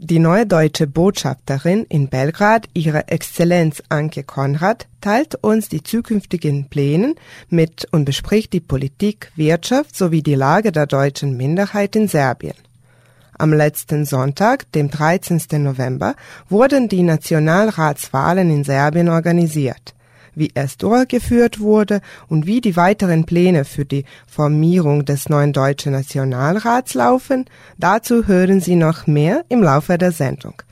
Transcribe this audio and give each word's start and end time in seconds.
Die 0.00 0.20
neue 0.20 0.46
deutsche 0.46 0.86
Botschafterin 0.86 1.84
in 1.88 2.06
Belgrad, 2.06 2.68
ihre 2.72 3.08
Exzellenz 3.08 3.82
Anke 3.88 4.22
Konrad, 4.22 4.86
teilt 5.00 5.34
uns 5.42 5.68
die 5.68 5.82
zukünftigen 5.82 6.68
Pläne 6.68 7.16
mit 7.48 7.88
und 7.90 8.04
bespricht 8.04 8.52
die 8.52 8.60
Politik, 8.60 9.32
Wirtschaft 9.34 9.96
sowie 9.96 10.22
die 10.22 10.36
Lage 10.36 10.70
der 10.70 10.86
deutschen 10.86 11.36
Minderheit 11.36 11.96
in 11.96 12.06
Serbien. 12.06 12.54
Am 13.38 13.52
letzten 13.52 14.04
Sonntag, 14.04 14.70
dem 14.70 14.88
13. 14.88 15.64
November, 15.64 16.14
wurden 16.48 16.88
die 16.88 17.02
Nationalratswahlen 17.02 18.50
in 18.50 18.62
Serbien 18.62 19.08
organisiert 19.08 19.94
wie 20.38 20.50
es 20.54 20.76
durchgeführt 20.76 21.60
wurde 21.60 22.00
und 22.28 22.46
wie 22.46 22.60
die 22.60 22.76
weiteren 22.76 23.24
Pläne 23.24 23.64
für 23.64 23.84
die 23.84 24.04
Formierung 24.26 25.04
des 25.04 25.28
neuen 25.28 25.52
deutschen 25.52 25.92
Nationalrats 25.92 26.94
laufen, 26.94 27.46
dazu 27.76 28.26
hören 28.26 28.60
Sie 28.60 28.76
noch 28.76 29.06
mehr 29.06 29.44
im 29.48 29.62
Laufe 29.62 29.98
der 29.98 30.12
Sendung. 30.12 30.62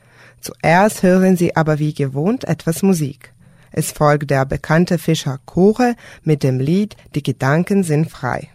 Zuerst 0.41 1.03
hören 1.03 1.35
Sie 1.35 1.55
aber 1.55 1.79
wie 1.79 1.93
gewohnt 1.93 2.45
etwas 2.45 2.83
Musik. 2.83 3.33
Es 3.71 3.91
folgt 3.91 4.31
der 4.31 4.45
bekannte 4.45 4.97
Fischer 4.97 5.39
Chore 5.45 5.95
mit 6.23 6.43
dem 6.43 6.59
Lied 6.59 6.95
Die 7.15 7.23
Gedanken 7.23 7.83
sind 7.83 8.09
frei. 8.09 8.49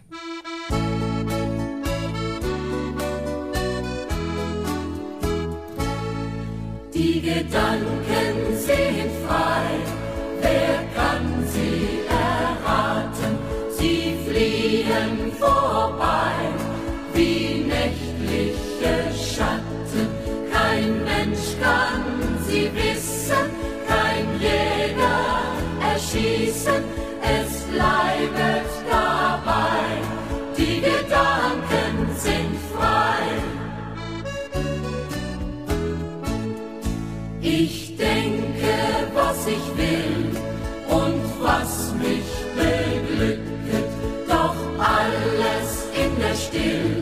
Still 46.43 47.02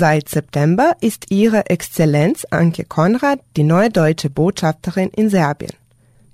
Seit 0.00 0.30
September 0.30 0.96
ist 1.02 1.26
Ihre 1.30 1.68
Exzellenz 1.68 2.46
Anke 2.50 2.84
Konrad 2.86 3.38
die 3.58 3.64
neue 3.64 3.90
deutsche 3.90 4.30
Botschafterin 4.30 5.10
in 5.10 5.28
Serbien. 5.28 5.74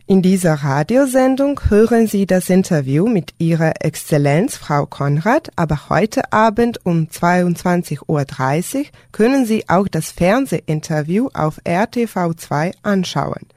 In 0.06 0.22
dieser 0.22 0.54
Radiosendung 0.54 1.60
hören 1.68 2.06
Sie 2.06 2.26
das 2.26 2.48
Interview 2.48 3.08
mit 3.08 3.34
Ihrer 3.38 3.72
Exzellenz 3.80 4.56
Frau 4.56 4.86
Konrad, 4.86 5.50
aber 5.56 5.88
heute 5.88 6.32
Abend 6.32 6.86
um 6.86 7.08
22.30 7.08 8.02
Uhr 8.06 8.84
können 9.10 9.46
Sie 9.46 9.68
auch 9.68 9.88
das 9.88 10.12
Fernsehinterview 10.12 11.30
auf 11.34 11.60
RTV2 11.64 12.72
anschauen. 12.84 13.48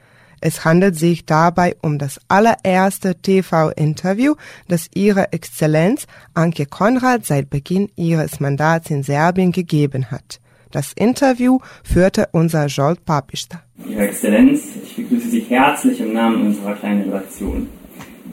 Es 0.42 0.66
handelt 0.66 0.96
sich 0.96 1.26
dabei 1.26 1.76
um 1.82 1.98
das 1.98 2.20
allererste 2.28 3.16
TV-Interview, 3.16 4.36
das 4.68 4.90
Ihre 4.94 5.34
Exzellenz 5.34 6.08
Anke 6.34 6.66
Konrad 6.66 7.26
seit 7.26 7.50
Beginn 7.50 7.90
ihres 7.96 8.40
Mandats 8.40 8.90
in 8.90 9.04
Serbien 9.04 9.52
gegeben 9.52 10.12
hat. 10.12 10.40
Das 10.72 10.94
Interview 10.94 11.60
führte 11.84 12.30
unser 12.32 12.68
Jolt 12.68 13.04
Papista. 13.04 13.62
Ihre 13.88 14.08
Exzellenz, 14.08 14.62
ich 14.84 14.96
begrüße 14.96 15.30
Sie 15.30 15.42
herzlich 15.42 16.00
im 16.00 16.14
Namen 16.14 16.48
unserer 16.48 16.76
kleinen 16.76 17.04
Redaktion. 17.04 17.68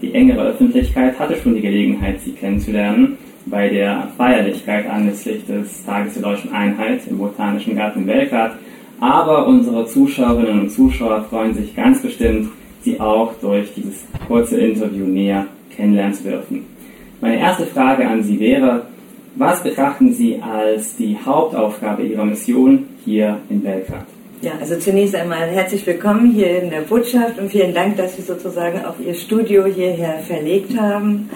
Die 0.03 0.15
engere 0.15 0.49
Öffentlichkeit 0.49 1.19
hatte 1.19 1.37
schon 1.37 1.55
die 1.55 1.63
Gelegenheit, 1.63 2.21
Sie 2.21 2.33
kennenzulernen 2.33 3.17
bei 3.47 3.69
der 3.69 4.09
Feierlichkeit 4.17 4.89
anlässlich 4.89 5.47
des 5.47 5.85
Tages 5.85 6.15
der 6.15 6.23
deutschen 6.23 6.53
Einheit 6.53 7.07
im 7.09 7.19
Botanischen 7.19 7.77
Garten 7.77 8.05
Belgrad 8.05 8.59
aber 9.01 9.47
unsere 9.47 9.87
Zuschauerinnen 9.87 10.63
und 10.63 10.71
Zuschauer 10.71 11.25
freuen 11.29 11.55
sich 11.55 11.75
ganz 11.75 12.01
bestimmt, 12.01 12.51
Sie 12.83 13.01
auch 13.01 13.35
durch 13.41 13.75
dieses 13.75 14.05
kurze 14.29 14.59
Interview 14.59 15.05
näher 15.05 15.47
kennenlernen 15.75 16.15
zu 16.15 16.23
dürfen. 16.25 16.65
Meine 17.21 17.39
erste 17.39 17.67
Frage 17.67 18.07
an 18.07 18.23
Sie 18.23 18.39
wäre, 18.39 18.87
was 19.35 19.63
betrachten 19.63 20.13
Sie 20.13 20.41
als 20.41 20.97
die 20.97 21.17
Hauptaufgabe 21.25 22.05
Ihrer 22.05 22.25
Mission 22.25 22.87
hier 23.05 23.39
in 23.51 23.63
Belgrad? 23.63 24.07
Ja, 24.43 24.53
also 24.61 24.79
zunächst 24.79 25.15
einmal 25.15 25.49
herzlich 25.49 25.87
willkommen 25.87 26.31
hier 26.31 26.63
in 26.63 26.71
der 26.71 26.83
Botschaft 26.83 27.39
und 27.39 27.51
vielen 27.51 27.75
Dank, 27.75 27.97
dass 27.97 28.17
Sie 28.17 28.23
sozusagen 28.23 28.85
auch 28.85 28.95
Ihr 29.05 29.15
Studio 29.15 29.65
hierher 29.65 30.19
verlegt 30.19 30.79
haben. 30.79 31.31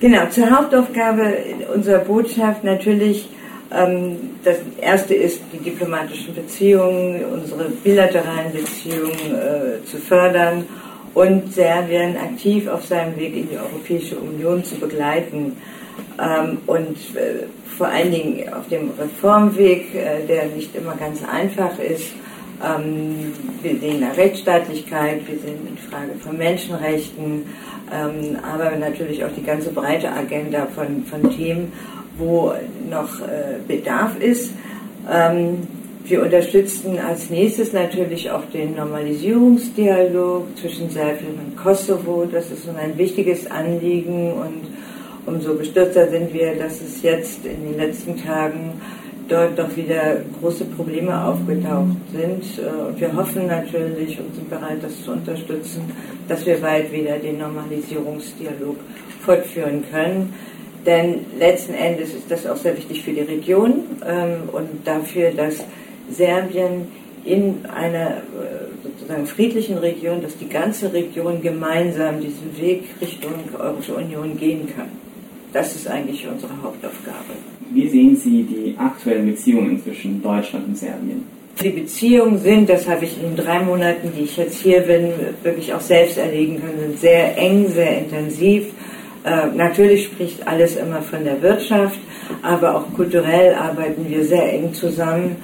Genau, 0.00 0.26
zur 0.30 0.50
Hauptaufgabe 0.50 1.34
unserer 1.74 1.98
Botschaft 1.98 2.64
natürlich 2.64 3.28
das 3.70 4.56
erste 4.80 5.14
ist, 5.14 5.40
die 5.52 5.58
diplomatischen 5.58 6.34
Beziehungen, 6.34 7.24
unsere 7.24 7.68
bilateralen 7.68 8.52
Beziehungen 8.52 9.12
äh, 9.12 9.84
zu 9.84 9.98
fördern 9.98 10.64
und 11.14 11.52
Serbien 11.54 12.16
aktiv 12.16 12.66
auf 12.66 12.84
seinem 12.84 13.16
Weg 13.16 13.36
in 13.36 13.48
die 13.48 13.56
Europäische 13.56 14.16
Union 14.16 14.64
zu 14.64 14.74
begleiten. 14.76 15.56
Ähm, 16.20 16.58
und 16.66 16.96
äh, 17.14 17.46
vor 17.78 17.86
allen 17.86 18.10
Dingen 18.10 18.52
auf 18.52 18.68
dem 18.68 18.90
Reformweg, 18.98 19.94
äh, 19.94 20.26
der 20.26 20.46
nicht 20.46 20.74
immer 20.74 20.96
ganz 20.96 21.22
einfach 21.24 21.78
ist. 21.78 22.12
Ähm, 22.64 23.32
wir 23.62 23.78
sehen 23.78 24.00
nach 24.00 24.16
Rechtsstaatlichkeit, 24.16 25.20
wir 25.28 25.38
sehen 25.38 25.66
in 25.68 25.78
Frage 25.78 26.12
von 26.18 26.36
Menschenrechten, 26.36 27.46
aber 28.44 28.76
natürlich 28.76 29.24
auch 29.24 29.30
die 29.36 29.42
ganze 29.42 29.72
breite 29.72 30.12
Agenda 30.12 30.68
von, 30.76 31.04
von 31.06 31.28
Themen 31.36 31.72
wo 32.20 32.52
noch 32.88 33.20
Bedarf 33.66 34.20
ist. 34.20 34.52
Ähm, 35.10 35.66
wir 36.04 36.22
unterstützen 36.22 36.98
als 36.98 37.30
nächstes 37.30 37.72
natürlich 37.72 38.30
auch 38.30 38.44
den 38.52 38.74
Normalisierungsdialog 38.74 40.56
zwischen 40.56 40.90
Serbien 40.90 41.38
und 41.44 41.56
Kosovo. 41.56 42.26
Das 42.30 42.50
ist 42.50 42.68
ein 42.68 42.96
wichtiges 42.98 43.50
Anliegen 43.50 44.32
und 44.32 44.66
umso 45.26 45.54
bestürzter 45.54 46.08
sind 46.08 46.32
wir, 46.32 46.56
dass 46.56 46.80
es 46.80 47.02
jetzt 47.02 47.44
in 47.44 47.64
den 47.64 47.78
letzten 47.78 48.16
Tagen 48.16 48.72
dort 49.28 49.58
doch 49.58 49.76
wieder 49.76 50.16
große 50.40 50.64
Probleme 50.64 51.24
aufgetaucht 51.24 51.96
sind. 52.12 52.58
Äh, 52.58 52.88
und 52.88 53.00
wir 53.00 53.14
hoffen 53.14 53.46
natürlich 53.46 54.18
und 54.18 54.34
sind 54.34 54.50
bereit, 54.50 54.78
das 54.82 55.04
zu 55.04 55.12
unterstützen, 55.12 55.92
dass 56.28 56.44
wir 56.44 56.56
bald 56.56 56.92
wieder 56.92 57.18
den 57.18 57.38
Normalisierungsdialog 57.38 58.76
fortführen 59.24 59.84
können. 59.92 60.34
Denn 60.86 61.26
letzten 61.38 61.74
Endes 61.74 62.14
ist 62.14 62.30
das 62.30 62.46
auch 62.46 62.56
sehr 62.56 62.76
wichtig 62.76 63.02
für 63.02 63.12
die 63.12 63.20
Region 63.20 63.84
ähm, 64.06 64.48
und 64.52 64.86
dafür, 64.86 65.30
dass 65.30 65.64
Serbien 66.10 66.88
in 67.24 67.66
einer 67.66 68.08
äh, 68.08 68.70
sozusagen 68.82 69.26
friedlichen 69.26 69.78
Region, 69.78 70.22
dass 70.22 70.36
die 70.38 70.48
ganze 70.48 70.92
Region 70.92 71.42
gemeinsam 71.42 72.20
diesen 72.20 72.56
Weg 72.58 72.84
Richtung 73.00 73.32
Europäische 73.58 73.94
Union 73.94 74.36
gehen 74.38 74.68
kann. 74.74 74.88
Das 75.52 75.74
ist 75.74 75.88
eigentlich 75.88 76.26
unsere 76.26 76.52
Hauptaufgabe. 76.62 77.34
Wie 77.72 77.88
sehen 77.88 78.16
Sie 78.16 78.42
die 78.44 78.74
aktuellen 78.78 79.26
Beziehungen 79.26 79.82
zwischen 79.82 80.22
Deutschland 80.22 80.68
und 80.68 80.78
Serbien? 80.78 81.24
Die 81.62 81.70
Beziehungen 81.70 82.38
sind, 82.38 82.70
das 82.70 82.88
habe 82.88 83.04
ich 83.04 83.16
in 83.16 83.34
den 83.34 83.44
drei 83.44 83.60
Monaten, 83.60 84.10
die 84.16 84.22
ich 84.22 84.36
jetzt 84.36 84.62
hier 84.62 84.80
bin, 84.80 85.12
wirklich 85.42 85.74
auch 85.74 85.80
selbst 85.80 86.16
erlegen 86.16 86.60
können, 86.60 86.78
sind 86.78 86.98
sehr 87.00 87.36
eng, 87.36 87.68
sehr 87.68 87.98
intensiv. 87.98 88.68
Äh, 89.24 89.54
natürlich 89.54 90.04
spricht 90.04 90.46
alles 90.46 90.76
immer 90.76 91.02
von 91.02 91.24
der 91.24 91.42
Wirtschaft, 91.42 91.98
aber 92.42 92.76
auch 92.76 92.94
kulturell 92.94 93.54
arbeiten 93.54 94.08
wir 94.08 94.24
sehr 94.24 94.52
eng 94.52 94.72
zusammen. 94.72 95.36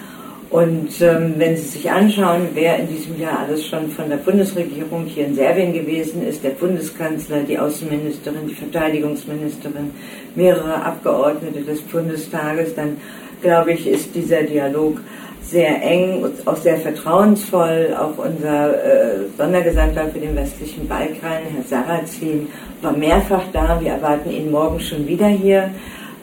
Und 0.48 1.00
ähm, 1.00 1.34
wenn 1.38 1.56
Sie 1.56 1.66
sich 1.66 1.90
anschauen, 1.90 2.48
wer 2.54 2.78
in 2.78 2.88
diesem 2.88 3.20
Jahr 3.20 3.40
alles 3.40 3.66
schon 3.66 3.90
von 3.90 4.08
der 4.08 4.18
Bundesregierung 4.18 5.04
hier 5.04 5.26
in 5.26 5.34
Serbien 5.34 5.72
gewesen 5.72 6.26
ist, 6.26 6.44
der 6.44 6.50
Bundeskanzler, 6.50 7.40
die 7.40 7.58
Außenministerin, 7.58 8.46
die 8.48 8.54
Verteidigungsministerin, 8.54 9.90
mehrere 10.36 10.82
Abgeordnete 10.82 11.62
des 11.62 11.82
Bundestages, 11.82 12.74
dann 12.76 12.96
glaube 13.42 13.72
ich, 13.72 13.86
ist 13.88 14.14
dieser 14.14 14.44
Dialog 14.44 15.00
sehr 15.48 15.82
eng 15.82 16.22
und 16.22 16.46
auch 16.46 16.56
sehr 16.56 16.78
vertrauensvoll. 16.78 17.96
Auch 17.98 18.18
unser 18.18 18.74
äh, 18.74 19.16
Sondergesandter 19.36 20.08
für 20.08 20.18
den 20.18 20.34
westlichen 20.34 20.88
Balkan, 20.88 21.42
Herr 21.54 21.62
Sarrazin, 21.68 22.48
war 22.82 22.92
mehrfach 22.92 23.44
da. 23.52 23.80
Wir 23.80 23.92
erwarten 23.92 24.30
ihn 24.30 24.50
morgen 24.50 24.80
schon 24.80 25.06
wieder 25.06 25.28
hier 25.28 25.70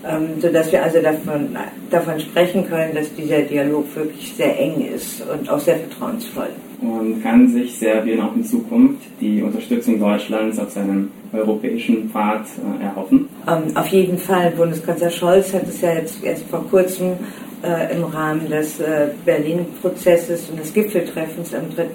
ähm, 0.06 0.42
sodass 0.42 0.72
wir 0.72 0.84
also 0.84 1.02
davon, 1.02 1.56
davon 1.90 2.20
sprechen 2.20 2.68
können, 2.68 2.94
dass 2.94 3.14
dieser 3.14 3.42
Dialog 3.42 3.86
wirklich 3.96 4.34
sehr 4.34 4.60
eng 4.60 4.86
ist 4.94 5.24
und 5.28 5.50
auch 5.50 5.60
sehr 5.60 5.78
vertrauensvoll. 5.78 6.50
Und 6.81 7.24
kann 7.24 7.48
sich 7.48 7.78
Serbien 7.78 8.20
auch 8.20 8.36
in 8.36 8.44
Zukunft 8.44 9.02
die 9.22 9.42
Unterstützung 9.42 10.00
Deutschlands 10.00 10.60
auf 10.60 10.72
seinem 10.72 11.10
europäischen 11.31 12.10
Pfad 12.10 12.46
äh, 12.81 12.84
erhoffen? 12.84 13.30
Ähm, 13.48 13.75
auf 13.78 13.88
jeden 13.88 14.18
Fall. 14.18 14.52
Bundeskanzler 14.52 15.10
Scholz 15.10 15.54
hat 15.54 15.64
es 15.64 15.80
ja 15.80 15.94
jetzt 15.94 16.22
erst 16.22 16.44
vor 16.50 16.66
kurzem 16.70 17.14
äh, 17.63 17.95
im 17.95 18.04
Rahmen 18.04 18.50
des 18.50 18.80
äh, 18.80 19.07
Berlin-Prozesses 19.25 20.50
und 20.50 20.60
des 20.60 20.74
Gipfeltreffens 20.74 21.54
am 21.54 21.74
3. 21.74 21.86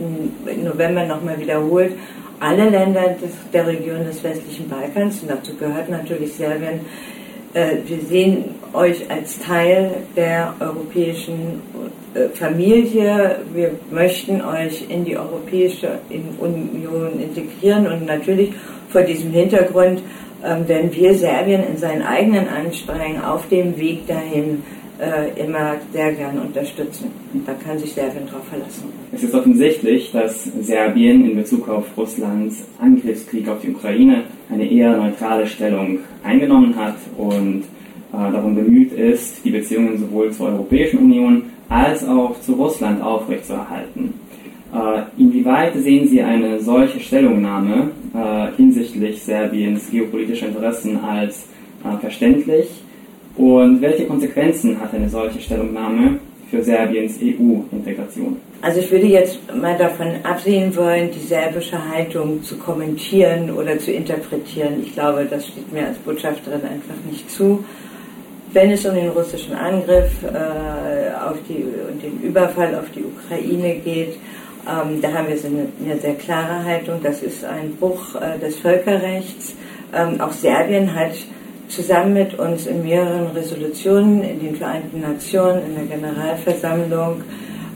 November 0.65 1.05
nochmal 1.05 1.39
wiederholt. 1.39 1.93
Alle 2.41 2.71
Länder 2.71 3.17
der 3.53 3.67
Region 3.67 4.05
des 4.05 4.23
westlichen 4.25 4.69
Balkans, 4.69 5.23
und 5.23 5.31
dazu 5.31 5.55
gehört 5.57 5.89
natürlich 5.91 6.33
Serbien, 6.35 6.81
äh, 7.53 7.77
wir 7.87 8.01
sehen 8.01 8.55
euch 8.73 9.11
als 9.11 9.39
Teil 9.41 9.91
der 10.17 10.55
europäischen 10.61 11.63
Familie. 12.35 13.41
Wir 13.53 13.73
möchten 13.91 14.41
euch 14.41 14.87
in 14.89 15.05
die 15.05 15.17
Europäische 15.17 15.99
Union 16.39 17.21
integrieren 17.21 17.87
und 17.87 18.07
natürlich 18.07 18.53
vor 18.89 19.03
diesem 19.03 19.33
Hintergrund 19.33 20.03
ähm, 20.45 20.69
werden 20.69 20.95
wir 20.95 21.15
Serbien 21.15 21.65
in 21.65 21.77
seinen 21.77 22.03
eigenen 22.03 22.49
Anstrengungen 22.49 23.23
auf 23.23 23.49
dem 23.49 23.77
Weg 23.79 24.07
dahin 24.07 24.63
äh, 25.01 25.41
immer 25.41 25.77
sehr 25.93 26.13
gerne 26.13 26.41
unterstützen. 26.41 27.11
Und 27.33 27.47
da 27.47 27.55
kann 27.55 27.79
sich 27.79 27.93
Serbien 27.93 28.27
darauf 28.27 28.47
verlassen. 28.49 28.85
Es 29.13 29.23
ist 29.23 29.35
offensichtlich, 29.35 30.11
dass 30.13 30.45
Serbien 30.61 31.31
in 31.31 31.37
Bezug 31.37 31.69
auf 31.69 31.85
Russlands 31.97 32.65
Angriffskrieg 32.81 33.49
auf 33.49 33.61
die 33.61 33.71
Ukraine 33.71 34.25
eine 34.51 34.71
eher 34.71 34.97
neutrale 34.97 35.47
Stellung 35.47 36.01
eingenommen 36.25 36.75
hat 36.77 36.97
und 37.17 37.65
äh, 38.13 38.33
darum 38.33 38.55
bemüht 38.55 38.93
ist, 38.93 39.45
die 39.45 39.51
Beziehungen 39.51 39.99
sowohl 39.99 40.33
zur 40.33 40.49
Europäischen 40.49 40.99
Union 40.99 41.45
als 41.69 42.07
auch 42.07 42.41
zu 42.41 42.55
Russland 42.55 43.03
aufrechtzuerhalten. 43.03 44.15
Äh, 44.73 45.03
inwieweit 45.21 45.75
sehen 45.77 46.09
Sie 46.09 46.21
eine 46.21 46.61
solche 46.61 47.01
Stellungnahme 47.01 47.91
äh, 48.15 48.57
hinsichtlich 48.57 49.23
Serbiens 49.23 49.91
geopolitischer 49.91 50.49
Interessen 50.49 50.99
als 50.99 51.47
äh, 51.85 51.97
verständlich? 52.01 52.69
Und 53.39 53.81
welche 53.81 54.05
Konsequenzen 54.05 54.79
hat 54.81 54.93
eine 54.93 55.09
solche 55.09 55.41
Stellungnahme 55.41 56.19
für 56.51 56.61
Serbiens 56.61 57.19
EU-Integration? 57.23 58.37
Also 58.61 58.81
ich 58.81 58.91
würde 58.91 59.07
jetzt 59.07 59.39
mal 59.55 59.79
davon 59.79 60.09
absehen 60.25 60.75
wollen, 60.75 61.11
die 61.13 61.25
serbische 61.25 61.79
Haltung 61.89 62.43
zu 62.43 62.57
kommentieren 62.57 63.53
oder 63.53 63.79
zu 63.79 63.93
interpretieren. 63.93 64.83
Ich 64.83 64.95
glaube, 64.95 65.25
das 65.31 65.47
steht 65.47 65.73
mir 65.73 65.87
als 65.87 65.99
Botschafterin 65.99 66.63
einfach 66.63 66.97
nicht 67.09 67.31
zu. 67.31 67.65
Wenn 68.53 68.73
es 68.73 68.85
um 68.85 68.97
den 68.97 69.11
russischen 69.11 69.55
Angriff 69.55 70.11
äh, 70.25 71.15
auf 71.15 71.37
die, 71.49 71.63
und 71.63 72.03
den 72.03 72.21
Überfall 72.21 72.75
auf 72.75 72.91
die 72.91 73.05
Ukraine 73.05 73.77
geht, 73.77 74.17
ähm, 74.67 75.01
da 75.01 75.13
haben 75.13 75.29
wir 75.29 75.37
eine, 75.45 75.69
eine, 75.85 76.01
sehr 76.01 76.15
klare 76.15 76.65
Haltung. 76.65 77.01
Das 77.05 77.23
ist 77.23 77.45
ein 77.45 77.77
Bruch 77.77 78.17
äh, 78.17 78.37
des 78.41 78.57
Völkerrechts. 78.57 79.55
Ähm, 79.95 80.21
auch 80.21 80.33
Serbien 80.33 80.93
hat 80.93 81.13
zusammen 81.69 82.15
mit 82.15 82.39
uns 82.39 82.67
in 82.67 82.83
mehreren 82.83 83.29
Resolutionen 83.29 84.23
in 84.23 84.41
den 84.41 84.57
Vereinten 84.57 85.01
Nationen, 85.01 85.63
in 85.67 85.75
der 85.75 85.97
Generalversammlung 85.97 87.23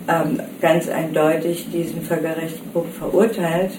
ähm, 0.08 0.40
ganz 0.60 0.88
eindeutig 0.88 1.68
diesen 1.72 2.02
Völkerrechtsbruch 2.02 2.86
verurteilt. 2.98 3.72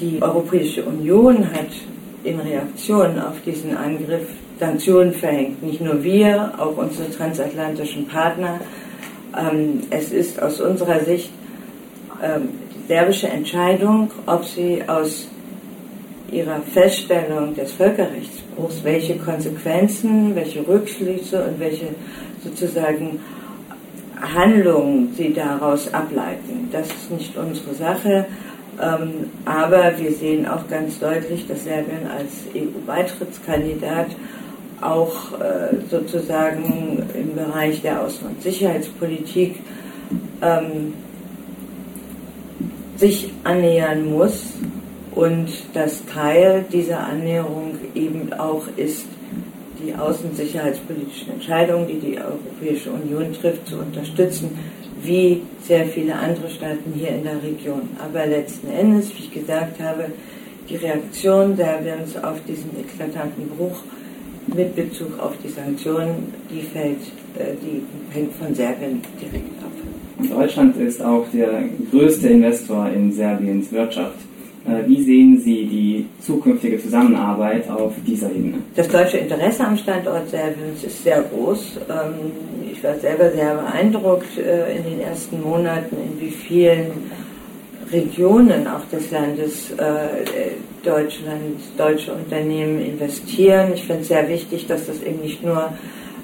Die 0.00 0.20
Europäische 0.20 0.84
Union 0.84 1.50
hat 1.52 1.68
in 2.24 2.40
Reaktion 2.40 3.18
auf 3.18 3.40
diesen 3.44 3.76
Angriff 3.76 4.26
Sanktionen 4.58 5.12
verhängt. 5.12 5.62
Nicht 5.62 5.80
nur 5.80 6.02
wir, 6.02 6.52
auch 6.58 6.76
unsere 6.76 7.10
transatlantischen 7.10 8.06
Partner. 8.06 8.60
Ähm, 9.36 9.82
es 9.90 10.12
ist 10.12 10.42
aus 10.42 10.60
unserer 10.60 11.00
Sicht 11.00 11.30
ähm, 12.22 12.48
die 12.74 12.88
serbische 12.88 13.28
Entscheidung, 13.28 14.10
ob 14.26 14.44
sie 14.44 14.82
aus 14.86 15.28
ihrer 16.30 16.60
Feststellung 16.72 17.54
des 17.54 17.72
Völkerrechtsbruchs, 18.58 18.84
welche 18.84 19.16
Konsequenzen, 19.16 20.34
welche 20.34 20.66
Rückschlüsse 20.66 21.44
und 21.44 21.60
welche 21.60 21.88
sozusagen 22.42 23.20
Handlungen 24.20 25.14
sie 25.16 25.32
daraus 25.32 25.92
ableiten. 25.94 26.68
Das 26.72 26.88
ist 26.88 27.10
nicht 27.10 27.36
unsere 27.36 27.74
Sache, 27.74 28.26
ähm, 28.80 29.30
aber 29.44 29.92
wir 29.96 30.12
sehen 30.12 30.46
auch 30.46 30.68
ganz 30.68 30.98
deutlich, 30.98 31.46
dass 31.46 31.64
Serbien 31.64 32.06
als 32.16 32.44
EU-Beitrittskandidat 32.54 34.08
auch 34.80 35.32
äh, 35.40 35.76
sozusagen 35.90 37.02
im 37.14 37.34
Bereich 37.34 37.82
der 37.82 38.02
Außen- 38.02 38.26
und 38.28 38.42
Sicherheitspolitik 38.42 39.56
ähm, 40.40 40.94
sich 42.96 43.30
annähern 43.44 44.10
muss 44.10 44.52
und 45.18 45.48
dass 45.74 46.06
Teil 46.06 46.64
dieser 46.72 47.00
Annäherung 47.00 47.74
eben 47.96 48.32
auch 48.34 48.68
ist, 48.76 49.06
die 49.82 49.92
außensicherheitspolitischen 49.92 51.32
Entscheidungen, 51.32 51.88
die 51.88 51.98
die 51.98 52.18
Europäische 52.18 52.90
Union 52.90 53.32
trifft, 53.32 53.66
zu 53.66 53.78
unterstützen, 53.78 54.50
wie 55.02 55.42
sehr 55.64 55.86
viele 55.86 56.14
andere 56.14 56.48
Staaten 56.48 56.92
hier 56.94 57.08
in 57.08 57.24
der 57.24 57.42
Region. 57.42 57.88
Aber 57.98 58.26
letzten 58.26 58.68
Endes, 58.68 59.10
wie 59.10 59.24
ich 59.24 59.32
gesagt 59.32 59.80
habe, 59.80 60.06
die 60.68 60.76
Reaktion 60.76 61.56
Serbiens 61.56 62.16
auf 62.22 62.36
diesen 62.46 62.70
eklatanten 62.78 63.48
Bruch 63.56 63.80
mit 64.46 64.76
Bezug 64.76 65.18
auf 65.18 65.32
die 65.42 65.48
Sanktionen, 65.48 66.32
die 66.48 66.62
fällt, 66.62 67.00
äh, 67.36 67.54
die 67.60 67.82
hängt 68.14 68.34
von 68.34 68.54
Serbien 68.54 69.02
direkt 69.20 69.64
ab. 69.64 69.72
Deutschland 70.30 70.76
ist 70.76 71.02
auch 71.02 71.26
der 71.32 71.64
größte 71.90 72.28
Investor 72.28 72.88
in 72.90 73.10
Serbiens 73.10 73.72
Wirtschaft. 73.72 74.27
Äh, 74.66 74.88
wie 74.88 75.02
sehen 75.02 75.40
Sie 75.40 75.66
die 75.66 76.06
zukünftige 76.20 76.78
Zusammenarbeit 76.80 77.68
auf 77.70 77.94
dieser 78.06 78.30
Ebene? 78.30 78.58
Das 78.74 78.88
deutsche 78.88 79.18
Interesse 79.18 79.64
am 79.64 79.76
Standort 79.76 80.28
Serbiens 80.28 80.84
ist 80.84 81.02
sehr 81.02 81.22
groß. 81.22 81.80
Ähm, 81.88 82.32
ich 82.72 82.82
war 82.82 82.94
selber 82.96 83.30
sehr 83.30 83.54
beeindruckt 83.54 84.38
äh, 84.38 84.76
in 84.76 84.84
den 84.84 85.00
ersten 85.00 85.42
Monaten, 85.42 85.96
in 85.96 86.20
wie 86.20 86.30
vielen 86.30 86.90
Regionen 87.90 88.66
auch 88.66 88.84
des 88.92 89.10
Landes 89.10 89.70
äh, 89.72 90.52
Deutschland, 90.82 91.56
deutsche 91.76 92.12
Unternehmen 92.12 92.80
investieren. 92.80 93.72
Ich 93.74 93.84
finde 93.84 94.02
es 94.02 94.08
sehr 94.08 94.28
wichtig, 94.28 94.66
dass 94.66 94.86
das 94.86 95.02
eben 95.02 95.20
nicht 95.20 95.42
nur 95.42 95.72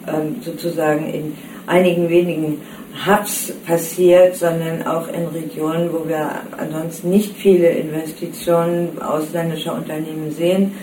ähm, 0.07 0.37
sozusagen 0.43 1.12
in 1.12 1.33
einigen 1.67 2.09
wenigen 2.09 2.61
Hubs 3.06 3.52
passiert, 3.66 4.36
sondern 4.36 4.86
auch 4.86 5.08
in 5.08 5.26
Regionen, 5.26 5.92
wo 5.92 6.08
wir 6.08 6.30
ansonsten 6.56 7.10
nicht 7.10 7.36
viele 7.36 7.68
Investitionen 7.68 9.00
ausländischer 9.02 9.74
Unternehmen 9.74 10.30
sehen. 10.30 10.74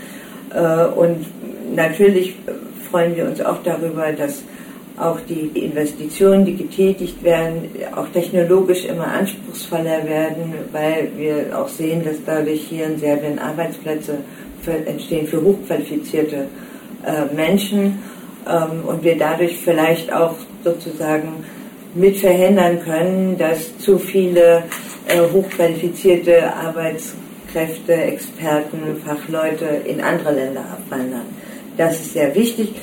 Äh, 0.53 0.85
und 0.87 1.25
natürlich 1.73 2.35
freuen 2.89 3.15
wir 3.15 3.25
uns 3.25 3.41
auch 3.41 3.63
darüber, 3.63 4.11
dass 4.11 4.43
auch 4.97 5.19
die 5.21 5.49
Investitionen, 5.59 6.45
die 6.45 6.55
getätigt 6.55 7.23
werden, 7.23 7.69
auch 7.95 8.07
technologisch 8.09 8.85
immer 8.85 9.07
anspruchsvoller 9.07 10.05
werden, 10.05 10.53
weil 10.71 11.11
wir 11.15 11.57
auch 11.57 11.69
sehen, 11.69 12.03
dass 12.03 12.17
dadurch 12.25 12.61
hier 12.69 12.85
in 12.85 12.99
Serbien 12.99 13.39
Arbeitsplätze 13.39 14.17
entstehen 14.85 15.27
für 15.27 15.41
hochqualifizierte 15.41 16.47
äh, 17.03 17.33
Menschen 17.33 17.99
ähm, 18.47 18.83
und 18.85 19.03
wir 19.03 19.17
dadurch 19.17 19.57
vielleicht 19.57 20.13
auch 20.13 20.35
sozusagen 20.63 21.43
mit 21.93 22.17
verhindern 22.17 22.81
können, 22.83 23.37
dass 23.37 23.77
zu 23.77 23.97
viele 23.97 24.63
äh, 25.07 25.19
hochqualifizierte 25.33 26.53
Arbeitskräfte, 26.53 27.93
Experten, 27.93 29.01
Fachleute 29.05 29.65
in 29.85 30.01
andere 30.01 30.33
Länder 30.33 30.61
abwandern. 30.61 31.25
Das 31.77 31.93
ist 31.95 32.13
sehr 32.13 32.33
wichtig. 32.35 32.73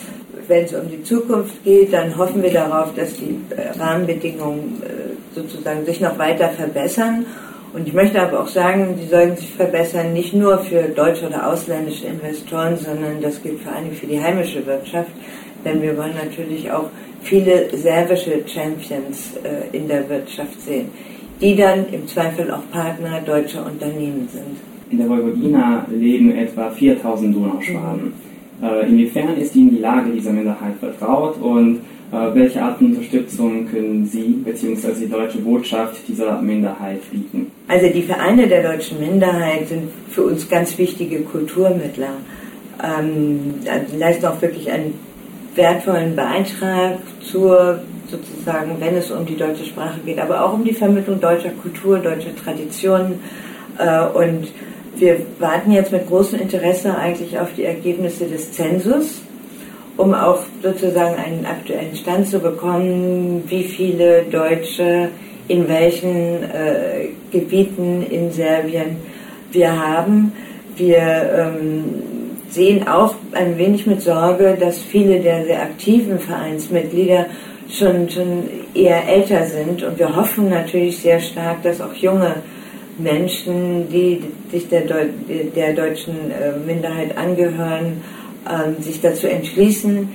Wenn 0.46 0.64
es 0.64 0.74
um 0.74 0.88
die 0.88 1.02
Zukunft 1.02 1.62
geht, 1.64 1.92
dann 1.92 2.16
hoffen 2.16 2.42
wir 2.42 2.50
darauf, 2.50 2.94
dass 2.94 3.14
die 3.14 3.38
äh, 3.50 3.78
Rahmenbedingungen 3.78 4.82
äh, 4.82 5.34
sozusagen 5.34 5.84
sich 5.84 6.00
noch 6.00 6.18
weiter 6.18 6.48
verbessern. 6.50 7.26
Und 7.74 7.86
ich 7.86 7.92
möchte 7.92 8.20
aber 8.20 8.40
auch 8.40 8.48
sagen, 8.48 8.98
die 9.00 9.06
sollten 9.06 9.36
sich 9.36 9.52
verbessern, 9.52 10.14
nicht 10.14 10.32
nur 10.32 10.58
für 10.58 10.84
deutsche 10.84 11.26
oder 11.26 11.46
ausländische 11.46 12.06
Investoren, 12.06 12.78
sondern 12.78 13.20
das 13.20 13.42
gilt 13.42 13.60
vor 13.60 13.72
allem 13.74 13.92
für 13.92 14.06
die 14.06 14.20
heimische 14.20 14.64
Wirtschaft. 14.66 15.10
Denn 15.64 15.82
wir 15.82 15.96
wollen 15.96 16.14
natürlich 16.14 16.70
auch 16.70 16.88
viele 17.22 17.68
serbische 17.76 18.42
Champions 18.46 19.34
äh, 19.42 19.76
in 19.76 19.88
der 19.88 20.08
Wirtschaft 20.08 20.60
sehen, 20.60 20.88
die 21.40 21.56
dann 21.56 21.86
im 21.92 22.06
Zweifel 22.06 22.50
auch 22.50 22.70
Partner 22.70 23.20
deutscher 23.24 23.66
Unternehmen 23.66 24.28
sind. 24.30 24.56
In 24.90 24.98
der 24.98 25.08
Vojvodina 25.08 25.86
leben 25.90 26.34
etwa 26.36 26.70
4000 26.70 27.34
Donauschwaben. 27.34 28.12
Mhm. 28.60 28.66
Äh, 28.66 28.88
inwiefern 28.88 29.36
ist 29.36 29.54
Ihnen 29.54 29.70
die 29.70 29.78
Lage 29.78 30.10
dieser 30.10 30.32
Minderheit 30.32 30.74
vertraut 30.80 31.40
und 31.40 31.80
äh, 32.10 32.34
welche 32.34 32.62
Art 32.62 32.78
von 32.78 32.88
Unterstützung 32.88 33.68
können 33.68 34.06
Sie 34.06 34.42
bzw. 34.44 34.92
die 35.00 35.08
deutsche 35.08 35.38
Botschaft 35.38 36.08
dieser 36.08 36.40
Minderheit 36.40 37.00
bieten? 37.10 37.50
Also 37.68 37.88
die 37.88 38.02
Vereine 38.02 38.48
der 38.48 38.62
deutschen 38.62 38.98
Minderheit 38.98 39.68
sind 39.68 39.90
für 40.10 40.22
uns 40.22 40.48
ganz 40.48 40.76
wichtige 40.78 41.20
Kulturmittler. 41.20 42.14
Ähm, 42.82 43.54
leisten 43.98 44.26
auch 44.26 44.40
wirklich 44.40 44.70
einen 44.70 44.94
wertvollen 45.58 46.16
Beitrag 46.16 46.98
zur 47.20 47.80
sozusagen, 48.10 48.76
wenn 48.80 48.96
es 48.96 49.10
um 49.10 49.26
die 49.26 49.36
deutsche 49.36 49.66
Sprache 49.66 50.00
geht, 50.06 50.18
aber 50.18 50.42
auch 50.42 50.54
um 50.54 50.64
die 50.64 50.72
Vermittlung 50.72 51.20
deutscher 51.20 51.50
Kultur, 51.50 51.98
deutscher 51.98 52.34
Traditionen. 52.34 53.20
Äh, 53.78 54.06
und 54.06 54.48
wir 54.96 55.20
warten 55.38 55.70
jetzt 55.72 55.92
mit 55.92 56.08
großem 56.08 56.40
Interesse 56.40 56.96
eigentlich 56.96 57.38
auf 57.38 57.48
die 57.54 57.64
Ergebnisse 57.64 58.24
des 58.26 58.52
Zensus, 58.52 59.20
um 59.96 60.14
auch 60.14 60.40
sozusagen 60.62 61.16
einen 61.16 61.44
aktuellen 61.44 61.94
Stand 61.94 62.28
zu 62.28 62.38
bekommen, 62.38 63.44
wie 63.46 63.64
viele 63.64 64.22
Deutsche 64.22 65.10
in 65.48 65.68
welchen 65.68 66.42
äh, 66.44 67.08
Gebieten 67.30 68.06
in 68.08 68.30
Serbien 68.30 68.96
wir 69.50 69.78
haben. 69.78 70.32
Wir 70.76 70.98
ähm, 70.98 72.17
sehen 72.50 72.88
auch 72.88 73.14
ein 73.32 73.58
wenig 73.58 73.86
mit 73.86 74.02
Sorge, 74.02 74.56
dass 74.58 74.78
viele 74.78 75.20
der 75.20 75.44
sehr 75.44 75.62
aktiven 75.62 76.18
Vereinsmitglieder 76.18 77.26
schon, 77.70 78.08
schon 78.08 78.44
eher 78.74 79.06
älter 79.06 79.46
sind 79.46 79.82
und 79.82 79.98
wir 79.98 80.14
hoffen 80.14 80.48
natürlich 80.48 80.98
sehr 80.98 81.20
stark, 81.20 81.62
dass 81.62 81.80
auch 81.80 81.94
junge 81.94 82.36
Menschen, 82.98 83.88
die 83.88 84.22
sich 84.50 84.68
der, 84.68 84.82
Deu 84.82 85.06
der 85.54 85.72
deutschen 85.72 86.30
äh, 86.30 86.56
Minderheit 86.66 87.16
angehören, 87.16 88.02
ähm, 88.48 88.82
sich 88.82 89.00
dazu 89.00 89.28
entschließen, 89.28 90.08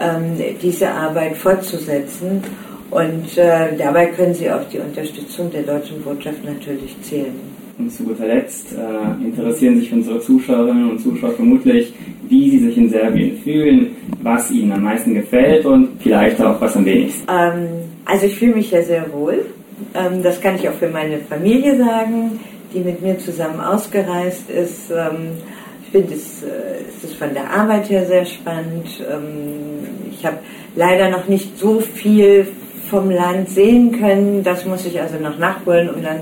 ähm, 0.00 0.36
diese 0.62 0.90
Arbeit 0.90 1.36
fortzusetzen. 1.36 2.42
Und 2.90 3.36
äh, 3.38 3.76
dabei 3.76 4.06
können 4.06 4.34
sie 4.34 4.50
auf 4.50 4.68
die 4.68 4.78
Unterstützung 4.78 5.50
der 5.50 5.62
deutschen 5.62 6.02
Botschaft 6.02 6.44
natürlich 6.44 6.96
zählen. 7.02 7.49
Und 7.80 7.90
zu 7.90 8.04
guter 8.04 8.26
Letzt 8.26 8.72
äh, 8.72 9.24
interessieren 9.24 9.80
sich 9.80 9.90
unsere 9.90 10.20
Zuschauerinnen 10.20 10.90
und 10.90 10.98
Zuschauer 11.00 11.32
vermutlich, 11.32 11.94
wie 12.28 12.50
sie 12.50 12.58
sich 12.58 12.76
in 12.76 12.90
Serbien 12.90 13.38
fühlen, 13.38 13.96
was 14.22 14.50
ihnen 14.50 14.72
am 14.72 14.82
meisten 14.82 15.14
gefällt 15.14 15.64
und 15.64 15.88
vielleicht 15.98 16.42
auch 16.42 16.60
was 16.60 16.76
am 16.76 16.84
wenigsten. 16.84 17.26
Ähm, 17.30 17.68
also 18.04 18.26
ich 18.26 18.36
fühle 18.36 18.56
mich 18.56 18.70
ja 18.70 18.82
sehr 18.82 19.10
wohl. 19.14 19.46
Ähm, 19.94 20.22
das 20.22 20.42
kann 20.42 20.56
ich 20.56 20.68
auch 20.68 20.74
für 20.74 20.88
meine 20.88 21.18
Familie 21.20 21.78
sagen, 21.78 22.38
die 22.74 22.80
mit 22.80 23.00
mir 23.00 23.18
zusammen 23.18 23.60
ausgereist 23.60 24.50
ist. 24.50 24.90
Ähm, 24.90 25.38
ich 25.82 25.90
finde 25.90 26.14
es, 26.14 26.42
äh, 26.42 26.84
es 26.86 27.04
ist 27.04 27.16
von 27.16 27.32
der 27.32 27.50
Arbeit 27.50 27.88
her 27.88 28.04
sehr 28.04 28.26
spannend. 28.26 28.88
Ähm, 29.10 30.10
ich 30.12 30.26
habe 30.26 30.36
leider 30.76 31.08
noch 31.08 31.28
nicht 31.28 31.58
so 31.58 31.80
viel 31.80 32.46
vom 32.90 33.08
Land 33.08 33.48
sehen 33.48 33.98
können. 33.98 34.44
Das 34.44 34.66
muss 34.66 34.84
ich 34.84 35.00
also 35.00 35.16
noch 35.16 35.38
nachholen, 35.38 35.88
um 35.88 36.02
dann 36.02 36.20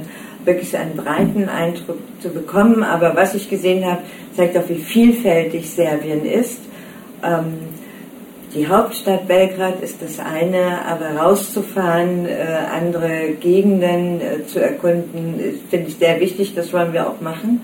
wirklich 0.49 0.77
einen 0.77 0.97
breiten 0.97 1.49
Eindruck 1.49 1.99
zu 2.21 2.31
bekommen. 2.31 2.83
Aber 2.83 3.15
was 3.15 3.35
ich 3.35 3.49
gesehen 3.49 3.85
habe, 3.85 4.01
zeigt 4.35 4.57
auch, 4.57 4.69
wie 4.69 4.81
vielfältig 4.81 5.71
Serbien 5.71 6.25
ist. 6.25 6.59
Ähm, 7.23 7.59
die 8.55 8.67
Hauptstadt 8.67 9.29
Belgrad 9.29 9.83
ist 9.83 10.01
das 10.01 10.19
eine, 10.19 10.85
aber 10.87 11.21
rauszufahren, 11.21 12.27
äh, 12.27 12.47
andere 12.75 13.35
Gegenden 13.39 14.21
äh, 14.21 14.47
zu 14.47 14.59
erkunden, 14.59 15.61
finde 15.71 15.89
ich 15.89 15.97
sehr 15.97 16.19
wichtig. 16.19 16.55
Das 16.55 16.73
wollen 16.73 16.95
wir 16.95 17.09
auch 17.09 17.21
machen, 17.21 17.61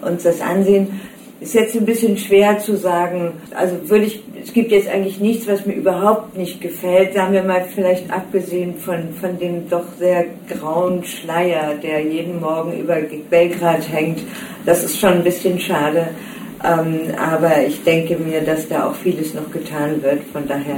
uns 0.00 0.22
das 0.22 0.40
ansehen. 0.40 1.00
Ist 1.42 1.54
jetzt 1.54 1.74
ein 1.74 1.84
bisschen 1.84 2.16
schwer 2.16 2.60
zu 2.60 2.76
sagen. 2.76 3.32
Also 3.56 3.74
würde 3.88 4.04
ich, 4.04 4.22
es 4.40 4.52
gibt 4.52 4.70
jetzt 4.70 4.88
eigentlich 4.88 5.18
nichts, 5.18 5.48
was 5.48 5.66
mir 5.66 5.72
überhaupt 5.72 6.36
nicht 6.36 6.60
gefällt. 6.60 7.14
Sagen 7.14 7.32
wir 7.32 7.42
mal 7.42 7.64
vielleicht 7.74 8.12
abgesehen 8.12 8.76
von, 8.76 9.12
von 9.20 9.36
dem 9.40 9.68
doch 9.68 9.84
sehr 9.98 10.26
grauen 10.48 11.02
Schleier, 11.02 11.74
der 11.82 12.00
jeden 12.04 12.40
Morgen 12.40 12.78
über 12.78 12.98
Belgrad 13.28 13.90
hängt. 13.90 14.20
Das 14.64 14.84
ist 14.84 15.00
schon 15.00 15.14
ein 15.14 15.24
bisschen 15.24 15.58
schade. 15.58 16.10
Ähm, 16.62 17.00
aber 17.18 17.66
ich 17.66 17.82
denke 17.82 18.16
mir, 18.16 18.42
dass 18.42 18.68
da 18.68 18.88
auch 18.88 18.94
vieles 18.94 19.34
noch 19.34 19.50
getan 19.50 20.00
wird. 20.00 20.20
Von 20.32 20.46
daher 20.46 20.76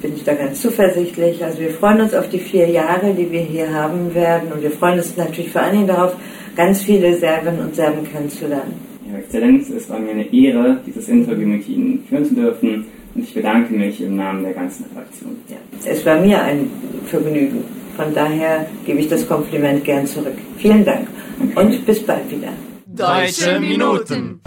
bin 0.00 0.14
ich 0.16 0.24
da 0.24 0.32
ganz 0.32 0.62
zuversichtlich. 0.62 1.44
Also 1.44 1.58
wir 1.58 1.70
freuen 1.70 2.00
uns 2.00 2.14
auf 2.14 2.30
die 2.30 2.38
vier 2.38 2.66
Jahre, 2.68 3.12
die 3.12 3.30
wir 3.30 3.42
hier 3.42 3.74
haben 3.74 4.14
werden. 4.14 4.52
Und 4.52 4.62
wir 4.62 4.70
freuen 4.70 4.98
uns 4.98 5.18
natürlich 5.18 5.52
vor 5.52 5.60
allen 5.60 5.74
Dingen 5.74 5.88
darauf, 5.88 6.14
ganz 6.56 6.82
viele 6.82 7.14
Serbinnen 7.14 7.60
und 7.60 7.76
Serben 7.76 8.10
kennenzulernen. 8.10 8.87
Exzellenz, 9.18 9.70
es 9.70 9.88
war 9.88 9.98
mir 9.98 10.10
eine 10.10 10.30
Ehre, 10.32 10.80
dieses 10.86 11.08
Interview 11.08 11.46
mit 11.46 11.66
Ihnen 11.68 12.04
führen 12.08 12.24
zu 12.24 12.34
dürfen 12.34 12.86
und 13.14 13.22
ich 13.22 13.32
bedanke 13.34 13.74
mich 13.74 14.00
im 14.00 14.16
Namen 14.16 14.42
der 14.42 14.54
ganzen 14.54 14.86
Redaktion. 14.90 15.36
Ja, 15.48 15.56
es 15.84 16.04
war 16.06 16.20
mir 16.20 16.42
ein 16.42 16.70
Vergnügen. 17.06 17.64
Von 17.96 18.14
daher 18.14 18.66
gebe 18.86 19.00
ich 19.00 19.08
das 19.08 19.26
Kompliment 19.26 19.84
gern 19.84 20.06
zurück. 20.06 20.36
Vielen 20.56 20.84
Dank 20.84 21.08
und 21.56 21.84
bis 21.84 22.00
bald 22.00 22.30
wieder. 22.30 22.52
Deutsche 22.86 23.58
Minuten. 23.60 24.40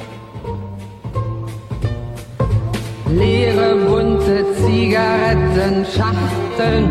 Leere 3.09 3.75
bunte 3.87 4.45
Zigarettenschachteln 4.65 6.89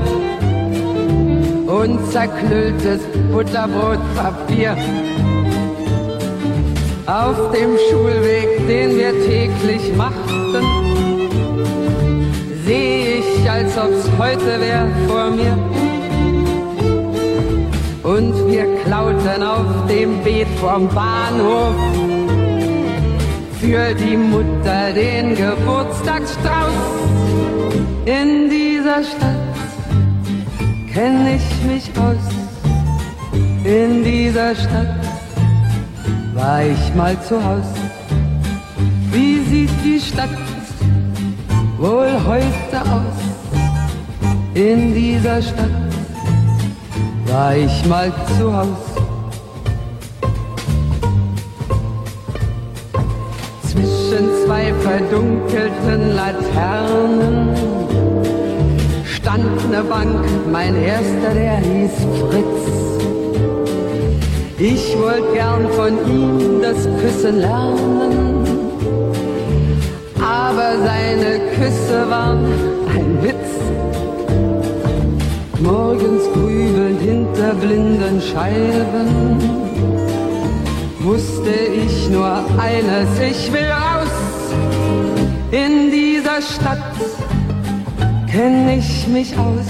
und 1.66 2.12
zerklülltes 2.12 3.00
Butterbrotpapier 3.32 4.76
auf 7.10 7.50
dem 7.50 7.76
Schulweg, 7.88 8.68
den 8.68 8.96
wir 8.96 9.12
täglich 9.26 9.96
machten, 9.96 10.64
sehe 12.64 13.18
ich, 13.18 13.50
als 13.50 13.76
ob's 13.76 14.08
heute 14.16 14.60
wär 14.60 14.86
vor 15.08 15.30
mir. 15.30 15.58
Und 18.04 18.34
wir 18.48 18.64
klauten 18.84 19.42
auf 19.42 19.86
dem 19.88 20.22
Beet 20.22 20.46
vom 20.60 20.88
Bahnhof 20.88 21.74
für 23.60 23.92
die 23.94 24.16
Mutter 24.16 24.92
den 24.94 25.34
Geburtstagsstrauß. 25.34 26.78
In 28.04 28.48
dieser 28.48 29.02
Stadt 29.02 29.56
kenn 30.92 31.26
ich 31.26 31.64
mich 31.66 31.90
aus. 31.98 32.26
In 33.64 34.04
dieser 34.04 34.54
Stadt 34.54 34.99
war 36.40 36.62
ich 36.62 36.94
mal 36.94 37.20
zu 37.22 37.36
Haus. 37.44 37.70
Wie 39.12 39.40
sieht 39.50 39.70
die 39.84 40.00
Stadt 40.00 40.30
wohl 41.78 42.12
heute 42.26 42.78
aus? 42.96 43.18
In 44.54 44.94
dieser 44.94 45.42
Stadt 45.42 45.90
war 47.26 47.54
ich 47.54 47.84
mal 47.86 48.10
zu 48.38 48.56
Haus. 48.56 48.84
Zwischen 53.70 54.26
zwei 54.44 54.72
verdunkelten 54.80 56.16
Laternen 56.16 57.50
stand 59.04 59.70
ne 59.70 59.82
Bank, 59.82 60.24
mein 60.50 60.74
erster, 60.74 61.34
der 61.34 61.58
hieß 61.58 61.92
Fritz. 62.18 62.89
Ich 64.62 64.94
wollte 64.98 65.32
gern 65.32 65.66
von 65.70 65.92
ihm 66.06 66.60
das 66.60 66.86
Küssen 67.00 67.40
lernen, 67.40 68.44
aber 70.20 70.76
seine 70.84 71.40
Küsse 71.56 72.10
waren 72.10 72.44
ein 72.94 73.22
Witz. 73.22 73.50
Morgens 75.60 76.24
grübelnd 76.34 77.00
hinter 77.00 77.54
blinden 77.54 78.20
Scheiben 78.20 79.38
wusste 81.00 81.50
ich 81.50 82.10
nur 82.10 82.44
eines, 82.58 83.08
ich 83.18 83.50
will 83.50 83.70
raus 83.70 84.30
in 85.50 85.90
dieser 85.90 86.40
Stadt 86.40 86.78
kenn 88.30 88.68
ich 88.68 89.08
mich 89.08 89.36
aus. 89.36 89.66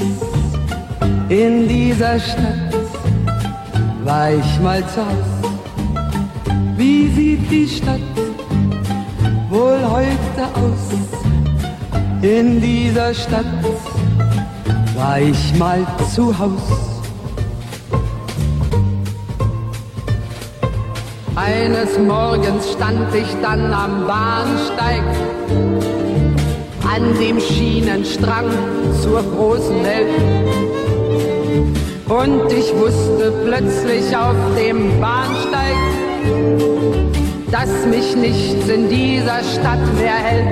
In 1.31 1.67
dieser 1.67 2.19
Stadt 2.19 2.70
war 4.11 4.33
ich 4.33 4.61
mal 4.61 4.83
zu 4.89 5.01
Haus. 5.07 5.33
Wie 6.77 7.09
sieht 7.17 7.49
die 7.49 7.69
Stadt 7.69 8.01
wohl 9.49 9.79
heute 9.97 10.45
aus? 10.63 10.85
In 12.21 12.61
dieser 12.61 13.15
Stadt 13.15 13.63
war 14.97 15.21
ich 15.21 15.55
mal 15.57 15.87
zu 16.13 16.37
Haus. 16.37 16.67
Eines 21.37 21.97
Morgens 21.97 22.73
stand 22.73 23.15
ich 23.15 23.31
dann 23.41 23.73
am 23.73 24.09
Bahnsteig 24.09 25.05
an 26.95 27.05
dem 27.21 27.39
Schienenstrang 27.39 28.51
zur 29.03 29.23
großen 29.23 29.85
Welt. 29.85 30.80
Und 32.11 32.53
ich 32.53 32.75
wusste 32.75 33.33
plötzlich 33.47 34.17
auf 34.17 34.35
dem 34.59 35.01
Bahnsteig, 35.01 35.77
dass 37.51 37.71
mich 37.87 38.17
nichts 38.17 38.69
in 38.69 38.89
dieser 38.89 39.43
Stadt 39.45 39.95
mehr 39.97 40.19
hält. 40.19 40.49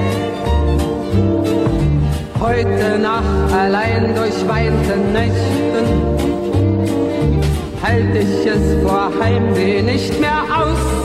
Heute 2.41 2.99
Nacht 3.00 3.53
allein 3.53 4.15
durch 4.15 4.49
weite 4.49 4.97
Nächten 5.12 5.87
halte 7.83 8.19
ich 8.19 8.47
es 8.47 8.83
vor 8.83 9.11
Heimweh 9.21 9.83
nicht 9.83 10.21
mehr 10.21 10.43
aus 10.57 10.99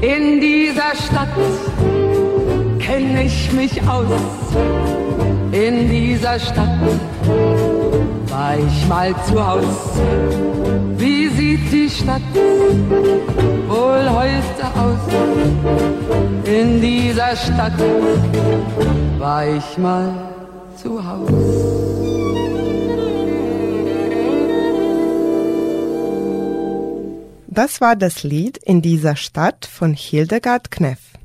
in 0.00 0.40
dieser 0.40 0.94
Stadt 0.94 1.28
kenn 2.78 3.16
ich 3.16 3.52
mich 3.52 3.82
aus. 3.88 4.06
In 5.52 5.88
dieser 5.88 6.38
Stadt 6.38 6.78
war 8.36 8.58
ich 8.58 8.86
mal 8.86 9.14
zu 9.26 9.36
Haus. 9.50 9.82
Wie 10.98 11.28
sieht 11.28 11.72
die 11.72 11.88
Stadt 11.88 12.28
wohl 13.66 14.04
heute 14.20 14.64
aus? 14.82 15.04
In 16.44 16.80
dieser 16.82 17.34
Stadt 17.34 17.78
war 19.18 19.46
ich 19.58 19.78
mal 19.78 20.08
zu 20.76 20.90
Haus. 21.08 21.30
Das 27.46 27.80
war 27.80 27.96
das 27.96 28.22
Lied 28.22 28.58
in 28.58 28.82
dieser 28.82 29.16
Stadt 29.16 29.64
von 29.64 29.94
Hildegard 29.94 30.70
Kneff. 30.70 31.15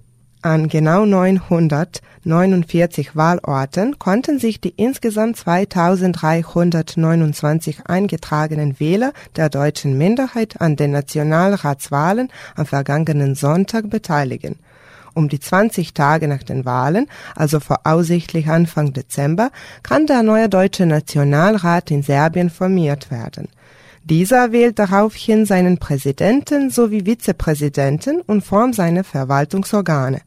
An 0.44 0.70
genau 0.70 1.06
949 1.06 3.16
Wahlorten 3.16 4.00
konnten 4.00 4.40
sich 4.40 4.60
die 4.60 4.74
insgesamt 4.76 5.38
2329 5.38 7.82
eingetragenen 7.86 8.80
Wähler 8.80 9.14
der 9.36 9.50
deutschen 9.50 10.00
Minderheit 10.00 10.60
an 10.60 10.76
den 10.76 10.94
Nationalratswahlen 10.94 12.30
am 12.56 12.66
vergangenen 12.66 13.36
Sonntag 13.36 13.92
beteiligen. 13.92 14.56
Um 15.14 15.30
die 15.30 15.40
20 15.40 15.94
Tage 15.94 16.28
nach 16.28 16.42
den 16.42 16.66
Wahlen, 16.66 17.06
also 17.36 17.60
voraussichtlich 17.60 18.48
Anfang 18.48 18.94
Dezember, 18.94 19.52
kann 19.84 20.08
der 20.08 20.24
neue 20.24 20.50
deutsche 20.50 20.88
Nationalrat 20.88 21.92
in 21.92 22.02
Serbien 22.02 22.50
formiert 22.50 23.12
werden. 23.12 23.48
Dieser 24.06 24.52
wählt 24.52 24.80
daraufhin 24.80 25.46
seinen 25.46 25.78
Präsidenten 25.78 26.72
sowie 26.72 27.06
Vizepräsidenten 27.06 28.22
und 28.22 28.42
formt 28.42 28.74
seine 28.74 29.04
Verwaltungsorgane. 29.04 30.22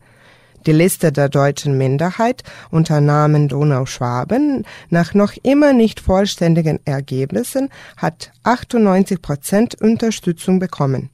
Die 0.66 0.72
Liste 0.72 1.12
der 1.12 1.28
deutschen 1.28 1.76
Minderheit 1.76 2.42
unter 2.70 3.00
Namen 3.00 3.48
Donauschwaben 3.48 4.64
nach 4.88 5.12
noch 5.12 5.32
immer 5.42 5.74
nicht 5.74 6.00
vollständigen 6.00 6.80
Ergebnissen 6.86 7.68
hat 7.96 8.32
98 8.44 9.20
Prozent 9.20 9.80
Unterstützung 9.80 10.58
bekommen. 10.58 11.10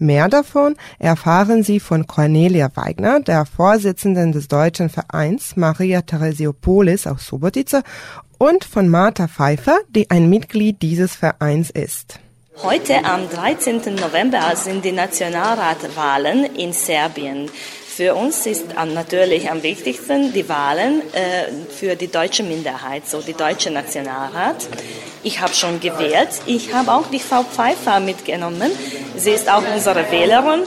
Mehr 0.00 0.28
davon 0.28 0.76
erfahren 0.98 1.62
Sie 1.62 1.80
von 1.80 2.06
Cornelia 2.06 2.70
Weigner, 2.74 3.20
der 3.20 3.46
Vorsitzenden 3.46 4.32
des 4.32 4.46
deutschen 4.46 4.90
Vereins 4.90 5.56
Maria 5.56 6.02
Theresiopolis 6.02 7.06
aus 7.06 7.26
Subotica 7.26 7.82
und 8.38 8.64
von 8.64 8.88
Martha 8.88 9.26
Pfeiffer, 9.26 9.78
die 9.88 10.10
ein 10.10 10.30
Mitglied 10.30 10.82
dieses 10.82 11.16
Vereins 11.16 11.70
ist. 11.70 12.20
Heute 12.62 13.04
am 13.04 13.28
13. 13.28 13.94
November 13.94 14.54
sind 14.56 14.84
die 14.84 14.92
Nationalratwahlen 14.92 16.56
in 16.56 16.72
Serbien. 16.72 17.48
Für 17.98 18.14
uns 18.14 18.46
ist 18.46 18.76
natürlich 18.76 19.50
am 19.50 19.64
wichtigsten 19.64 20.32
die 20.32 20.48
Wahlen 20.48 21.02
äh, 21.12 21.46
für 21.68 21.96
die 21.96 22.06
deutsche 22.06 22.44
Minderheit, 22.44 23.08
so 23.08 23.20
die 23.20 23.32
deutsche 23.32 23.72
Nationalrat. 23.72 24.68
Ich 25.24 25.40
habe 25.40 25.52
schon 25.52 25.80
gewählt. 25.80 26.28
Ich 26.46 26.72
habe 26.72 26.92
auch 26.92 27.08
die 27.08 27.18
Frau 27.18 27.42
Pfeiffer 27.42 27.98
mitgenommen. 27.98 28.70
Sie 29.16 29.32
ist 29.32 29.50
auch 29.50 29.64
unsere 29.74 30.08
Wählerin. 30.12 30.60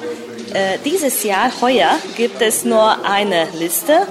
Äh, 0.54 0.78
dieses 0.84 1.24
Jahr, 1.24 1.50
heuer, 1.62 1.91
gibt 2.17 2.41
es 2.41 2.65
nur 2.65 3.06
eine 3.06 3.48
Liste. 3.58 4.06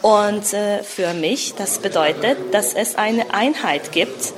Und 0.00 0.54
äh, 0.54 0.82
für 0.82 1.12
mich, 1.12 1.52
das 1.54 1.78
bedeutet, 1.78 2.38
dass 2.54 2.72
es 2.72 2.94
eine 2.94 3.34
Einheit 3.34 3.92
gibt 3.92 4.32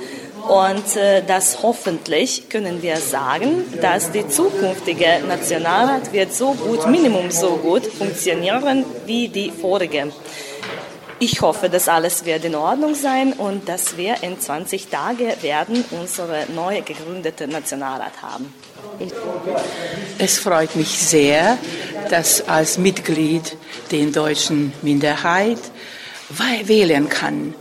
und 0.47 0.95
äh, 0.95 1.23
das 1.25 1.63
hoffentlich 1.63 2.49
können 2.49 2.81
wir 2.81 2.97
sagen, 2.97 3.63
dass 3.81 4.11
die 4.11 4.27
zukünftige 4.27 5.21
Nationalrat 5.27 6.13
wird 6.13 6.33
so 6.33 6.53
gut, 6.53 6.87
Minimum 6.87 7.31
so 7.31 7.57
gut 7.57 7.85
funktionieren 7.85 8.85
wie 9.05 9.27
die 9.27 9.51
vorige. 9.51 10.11
Ich 11.17 11.41
hoffe, 11.41 11.69
dass 11.69 11.87
alles 11.87 12.25
wird 12.25 12.43
in 12.43 12.55
Ordnung 12.55 12.93
sein 12.93 13.33
und 13.33 13.69
dass 13.69 13.95
wir 13.95 14.21
in 14.21 14.39
20 14.39 14.87
Tagen 14.87 15.31
werden 15.41 15.83
unsere 15.91 16.45
neu 16.53 16.81
gegründete 16.81 17.47
Nationalrat 17.47 18.21
haben. 18.21 18.53
Es 20.17 20.37
freut 20.37 20.75
mich 20.75 20.89
sehr, 20.89 21.57
dass 22.09 22.47
als 22.47 22.77
Mitglied 22.77 23.57
den 23.91 24.11
deutschen 24.11 24.73
Minderheit 24.81 25.59
wählen 26.65 27.07
kann. 27.07 27.55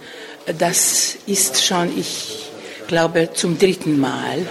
Das 0.59 1.16
ist 1.27 1.64
schon, 1.64 1.97
ich 1.97 2.51
glaube, 2.87 3.33
zum 3.33 3.59
dritten 3.59 3.99
Mal, 3.99 4.47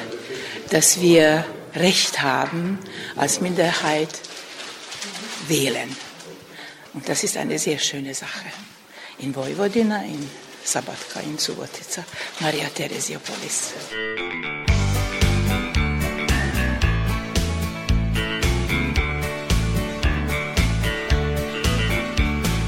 dass 0.69 1.01
wir 1.01 1.45
Recht 1.75 2.21
haben, 2.21 2.79
als 3.15 3.41
Minderheit 3.41 4.09
wählen. 5.47 5.95
Und 6.93 7.09
das 7.09 7.23
ist 7.23 7.37
eine 7.37 7.57
sehr 7.57 7.79
schöne 7.79 8.13
Sache. 8.13 8.45
In 9.19 9.35
Vojvodina, 9.35 10.03
in 10.03 10.29
Sabatka, 10.63 11.19
in 11.21 11.37
Subotica, 11.37 12.03
Maria 12.39 12.67
Theresiopolis. 12.69 13.73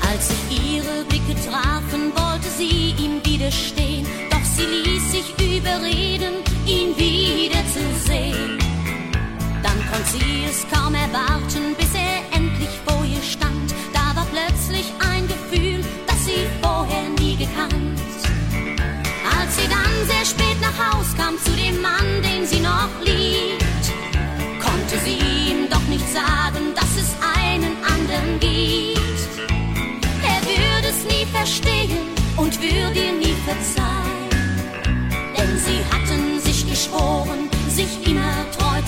Als 0.09 0.27
sich 0.27 0.73
ihre 0.73 1.05
Blicke 1.05 1.35
trafen, 1.47 2.11
wollte 2.15 2.49
sie 2.57 2.95
ihm 2.97 3.23
widerstehen, 3.23 4.07
sich 5.15 5.57
überreden, 5.57 6.43
ihn 6.65 6.95
wiederzusehen. 6.97 8.59
Dann 9.63 9.79
konnte 9.89 10.09
sie 10.11 10.43
es 10.49 10.65
kaum 10.71 10.93
erwarten, 10.93 11.75
bis 11.77 11.91
er 11.93 12.37
endlich 12.37 12.73
vor 12.85 13.03
ihr 13.05 13.23
stand. 13.23 13.73
Da 13.93 14.15
war 14.15 14.27
plötzlich 14.35 14.87
ein 15.11 15.25
Gefühl, 15.27 15.79
das 16.07 16.25
sie 16.25 16.45
vorher 16.61 17.07
nie 17.19 17.37
gekannt. 17.37 17.99
Als 19.37 19.55
sie 19.57 19.69
dann 19.69 19.95
sehr 20.11 20.25
spät 20.25 20.59
nach 20.61 20.77
Haus 20.85 21.07
kam 21.15 21.37
zu 21.45 21.51
dem 21.51 21.81
Mann, 21.81 22.07
den 22.21 22.45
sie 22.45 22.59
noch 22.59 22.91
liebt, 23.01 23.85
konnte 24.59 24.97
sie 25.05 25.17
ihm 25.17 25.69
doch 25.69 25.85
nicht 25.87 26.07
sagen, 26.11 26.73
dass 26.75 26.91
es 27.03 27.09
einen 27.39 27.73
anderen 27.93 28.39
gibt. 28.39 29.21
Er 30.33 30.41
würde 30.51 30.87
es 30.89 31.01
nie 31.05 31.25
verstehen 31.31 31.99
und 32.35 32.61
würde 32.61 32.99
ihr 32.99 33.13
nie 33.13 33.35
verzeihen. 33.45 34.14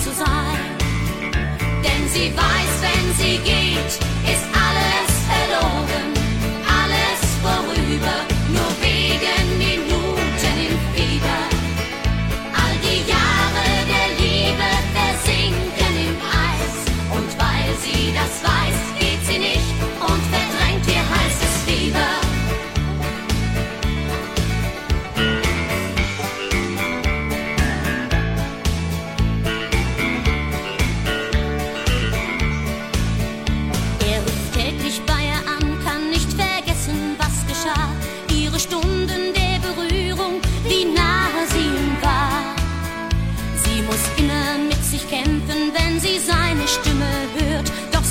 Zu 0.08 0.14
sein. 0.14 0.76
Denn 1.84 2.08
sie 2.08 2.32
weiß, 2.36 2.72
wenn 2.82 3.14
sie 3.16 3.38
geht, 3.38 3.92
ist 4.32 4.57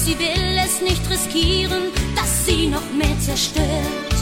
sie 0.08 0.18
will 0.20 0.58
es 0.66 0.80
nicht 0.82 1.04
riskieren, 1.10 1.92
dass 2.16 2.46
sie 2.46 2.68
noch 2.68 2.90
mehr 2.94 3.20
zerstört. 3.20 4.16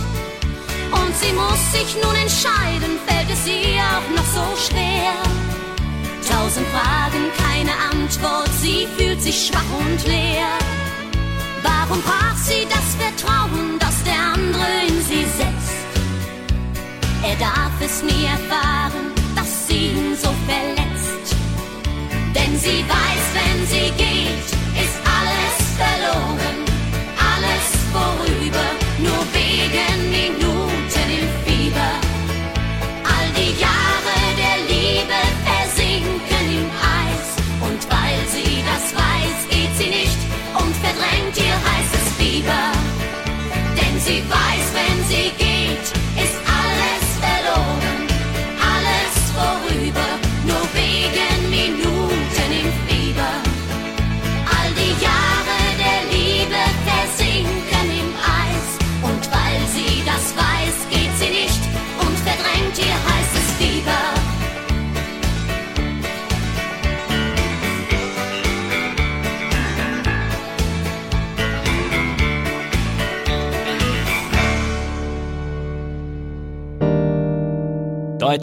Und 0.92 1.14
sie 1.22 1.32
muss 1.34 1.64
sich 1.78 1.96
nun 2.02 2.16
entscheiden, 2.16 2.98
fällt 3.06 3.30
es 3.30 3.46
ihr 3.46 3.84
auch 3.94 4.10
noch 4.18 4.30
so 4.38 4.46
schwer. 4.66 5.14
Tausend 6.28 6.66
Fragen, 6.74 7.24
keine 7.38 7.74
Antwort, 7.92 8.50
sie 8.62 8.88
fühlt 8.98 9.22
sich 9.22 9.48
schwach 9.48 9.72
und 9.78 10.08
leer. 10.08 10.54
Warum 11.62 12.02
brach 12.02 12.38
sie 12.38 12.66
das 12.76 12.88
Vertrauen, 12.98 13.78
das 13.78 13.96
der 14.04 14.20
andere 14.34 14.68
in 14.88 14.98
sie 15.04 15.26
setzt? 15.38 15.86
Er 17.22 17.36
darf 17.36 17.76
es 17.80 18.02
nie 18.02 18.26
erfahren, 18.26 19.14
dass 19.36 19.68
sie 19.68 19.90
ihn 19.90 20.16
so 20.16 20.32
verletzt. 20.50 21.36
Denn 22.34 22.58
sie 22.58 22.84
weiß, 22.90 23.26
wenn 23.38 23.68
sie 23.68 23.92
geht, 24.04 24.65
ist 25.78 26.65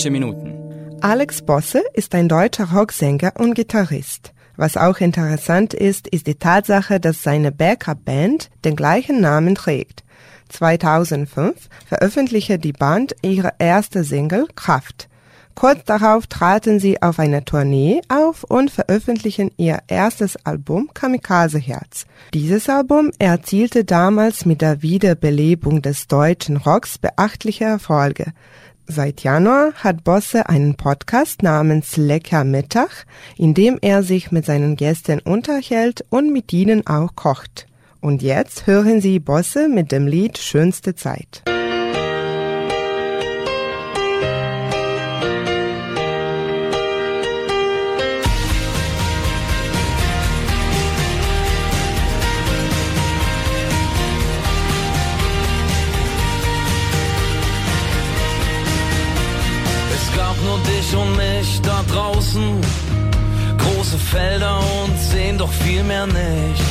Deutsche 0.03 0.11
Minuten. 0.11 0.99
Alex 1.01 1.43
Bosse 1.43 1.81
ist 1.95 2.13
ein 2.17 2.29
deutscher 2.29 2.73
Rocksänger 2.73 3.35
und 3.39 3.55
Gitarrist. 3.55 4.33
Was 4.57 4.77
auch 4.77 4.99
interessant 4.99 5.75
ist, 5.75 6.09
ist 6.09 6.27
die 6.27 6.35
Tatsache, 6.35 6.99
dass 6.99 7.23
seine 7.23 7.53
Backup-Band 7.53 8.51
den 8.65 8.75
gleichen 8.75 9.21
Namen 9.21 9.55
trägt. 9.55 10.03
2005 10.49 11.69
veröffentlichte 11.87 12.59
die 12.59 12.73
Band 12.73 13.15
ihre 13.23 13.53
erste 13.61 14.03
Single 14.03 14.49
Kraft. 14.57 15.09
Kurz 15.55 15.85
darauf 15.85 16.27
traten 16.27 16.81
sie 16.81 17.01
auf 17.01 17.19
einer 17.21 17.45
Tournee 17.45 18.01
auf 18.09 18.43
und 18.43 18.71
veröffentlichen 18.71 19.51
ihr 19.57 19.81
erstes 19.87 20.37
Album 20.45 20.91
Kamikaze 20.95 21.59
Herz. 21.59 22.07
Dieses 22.35 22.69
Album 22.69 23.13
erzielte 23.19 23.85
damals 23.85 24.47
mit 24.47 24.63
der 24.63 24.83
Wiederbelebung 24.83 25.83
des 25.83 26.09
deutschen 26.09 26.57
Rocks 26.57 26.99
beachtliche 26.99 27.65
Erfolge. 27.65 28.33
Seit 28.87 29.23
Januar 29.23 29.73
hat 29.75 30.05
Bosse 30.05 30.49
einen 30.49 30.75
Podcast 30.75 31.43
namens 31.43 31.97
Lecker 31.97 32.45
Mittag, 32.45 33.07
in 33.37 33.55
dem 33.55 33.79
er 33.81 34.03
sich 34.03 34.33
mit 34.33 34.45
seinen 34.45 34.77
Gästen 34.77 35.21
unterhält 35.21 36.05
und 36.11 36.33
mit 36.33 36.53
ihnen 36.53 36.87
auch 36.87 37.15
kocht. 37.15 37.69
Und 38.01 38.23
jetzt 38.23 38.67
hören 38.67 39.01
Sie 39.01 39.21
Bosse 39.21 39.69
mit 39.69 39.93
dem 39.93 40.07
Lied 40.07 40.39
Schönste 40.39 40.95
Zeit. 40.95 41.43
Felder 64.13 64.59
und 64.59 64.99
sehen 64.99 65.39
doch 65.39 65.51
viel 65.51 65.83
mehr 65.85 66.07
nicht. 66.07 66.63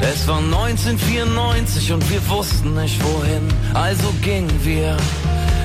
Es 0.00 0.26
war 0.26 0.38
1994 0.38 1.92
und 1.92 2.10
wir 2.10 2.26
wussten 2.30 2.74
nicht 2.74 2.98
wohin. 3.04 3.46
Also 3.74 4.10
gingen 4.22 4.58
wir 4.64 4.96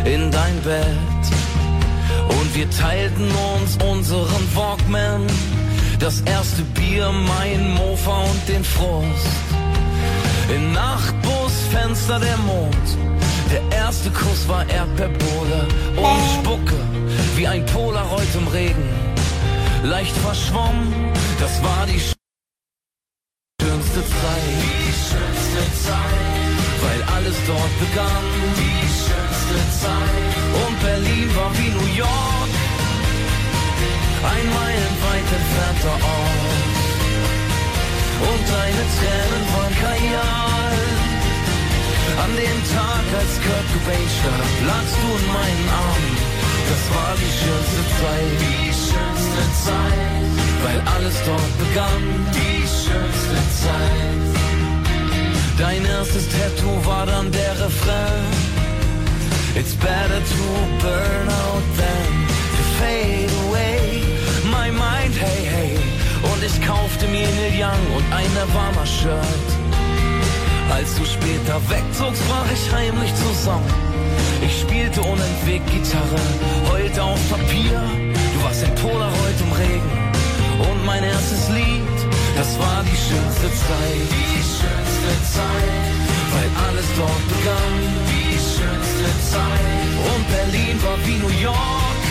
in 0.04 0.30
dein 0.32 0.60
Bett. 0.66 1.24
Und 2.28 2.54
wir 2.54 2.70
teilten 2.70 3.30
uns 3.56 3.78
unseren 3.90 4.46
Walkman. 4.54 5.28
Das 6.00 6.20
erste 6.22 6.64
Bier, 6.64 7.10
mein 7.10 7.74
Mofa 7.74 8.24
und 8.24 8.50
den 8.50 8.64
Frust. 8.66 9.38
Im 10.54 10.74
Nachtbusfenster 10.74 12.20
der 12.20 12.38
Mond. 12.40 12.88
Der 13.50 13.78
erste 13.78 14.10
Kuss 14.10 14.46
war 14.50 14.70
Erdbeerbohle 14.70 15.68
und 15.96 16.22
Spucke, 16.36 16.80
wie 17.38 17.48
ein 17.48 17.66
Polaroid 17.66 18.36
im 18.36 18.48
Regen. 18.50 19.11
Leicht 19.84 20.16
verschwommen, 20.18 20.94
das 21.40 21.64
war 21.64 21.88
die 21.88 22.00
schönste 23.60 24.02
Zeit. 24.02 24.56
Die 24.62 24.94
schönste 24.94 25.64
Zeit, 25.88 26.22
weil 26.84 27.02
alles 27.16 27.36
dort 27.48 27.80
begann. 27.80 28.26
Die 28.62 28.86
schönste 29.02 29.58
Zeit. 29.82 30.34
Und 30.62 30.80
Berlin 30.82 31.36
war 31.36 31.52
wie 31.58 31.70
New 31.70 31.96
York, 31.98 32.52
ein 34.34 34.46
meilenweit 34.54 35.28
entfernter 35.40 35.98
Ort. 35.98 36.82
Und 38.30 38.44
deine 38.54 38.84
Tränen 38.96 39.46
waren 39.56 39.76
Kajal. 39.82 40.78
An 42.24 42.32
dem 42.38 42.60
Tag, 42.70 43.06
als 43.18 43.34
Kurt 43.42 43.68
Cobain 43.74 44.08
starb, 44.14 44.54
lagst 44.68 44.96
du 45.02 45.08
in 45.18 45.26
meinen 45.34 45.70
Armen. 45.70 46.41
Das 46.72 46.84
war 46.96 47.14
die 47.24 47.34
schönste 47.42 47.82
Zeit. 48.00 48.36
Die 48.48 48.72
schönste 48.72 49.44
Zeit. 49.66 50.32
Weil 50.64 50.80
alles 50.96 51.16
dort 51.26 51.54
begann. 51.64 52.04
Die 52.40 52.62
schönste 52.64 53.40
Zeit. 53.64 54.32
Dein 55.58 55.86
erstes 55.86 56.26
Tattoo 56.30 56.86
war 56.86 57.06
dann 57.06 57.30
der 57.32 57.54
Refrain. 57.66 58.32
It's 59.54 59.76
better 59.76 60.22
to 60.34 60.44
burn 60.82 61.28
out 61.44 61.66
than 61.76 62.10
to 62.56 62.64
fade 62.80 63.32
away. 63.48 64.04
My 64.46 64.72
mind, 64.72 65.14
hey, 65.20 65.42
hey. 65.56 65.78
Und 66.24 66.42
ich 66.42 66.56
kaufte 66.66 67.06
mir 67.08 67.28
Neil 67.28 67.54
Young 67.64 67.84
und 67.98 68.06
ein 68.14 68.32
Nirvana-Shirt. 68.34 69.48
Als 70.74 70.96
du 70.96 71.04
später 71.04 71.60
wegzogst, 71.70 72.22
brach 72.30 72.50
ich 72.54 72.74
heimlich 72.74 73.14
zusammen. 73.16 73.92
Ich 74.42 74.62
spielte 74.62 75.02
unentwegt 75.02 75.70
Gitarre, 75.70 76.22
heulte 76.70 77.04
auf 77.04 77.20
Papier. 77.30 77.82
Du 78.34 78.44
warst 78.44 78.64
ein 78.64 78.76
Polaroid 78.76 79.38
im 79.40 79.52
Regen. 79.52 79.92
Und 80.70 80.86
mein 80.86 81.04
erstes 81.04 81.50
Lied, 81.50 81.98
das 82.36 82.58
war 82.60 82.84
die 82.84 82.98
schönste 83.08 83.50
Zeit. 83.66 84.08
Die 84.10 84.42
schönste 84.42 85.14
Zeit, 85.38 86.06
weil 86.34 86.50
alles 86.66 86.88
dort 86.98 87.24
begann. 87.30 87.76
Die 88.10 88.34
schönste 88.34 89.10
Zeit. 89.30 89.90
Und 90.12 90.24
Berlin 90.36 90.78
war 90.84 90.98
wie 91.06 91.18
New 91.18 91.36
York, 91.42 92.02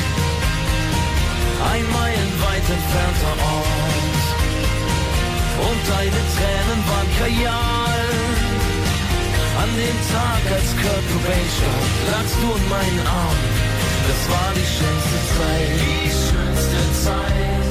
ein 1.72 1.84
meilenweit 1.92 2.66
entfernter 2.78 3.36
Ort. 3.58 4.26
Und 5.68 5.80
deine 5.90 6.20
Tränen 6.34 6.80
waren 6.88 7.08
Kajal. 7.18 8.39
An 9.58 9.70
dem 9.76 9.98
Tag, 10.12 10.42
als 10.52 10.70
Kurt 10.76 11.04
Cobain 11.10 11.48
starb, 11.56 11.88
lagst 12.12 12.36
du 12.42 12.48
in 12.56 12.68
meinen 12.68 13.06
Armen. 13.06 13.48
Das 14.08 14.22
war 14.30 14.50
die 14.54 14.68
schönste 14.76 15.18
Zeit. 15.36 15.70
Die 15.80 16.10
schönste 16.10 16.80
Zeit. 17.04 17.69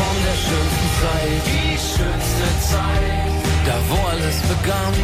Von 0.00 0.16
der 0.28 0.38
schönsten 0.46 0.88
Zeit. 1.00 1.42
Die 1.52 1.76
schönste 1.90 2.48
Zeit, 2.70 3.40
da 3.66 3.76
wo 3.88 3.98
alles 4.12 4.38
begann. 4.52 4.94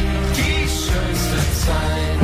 Die 0.40 0.62
schönste 0.82 1.38
Zeit. 1.64 2.20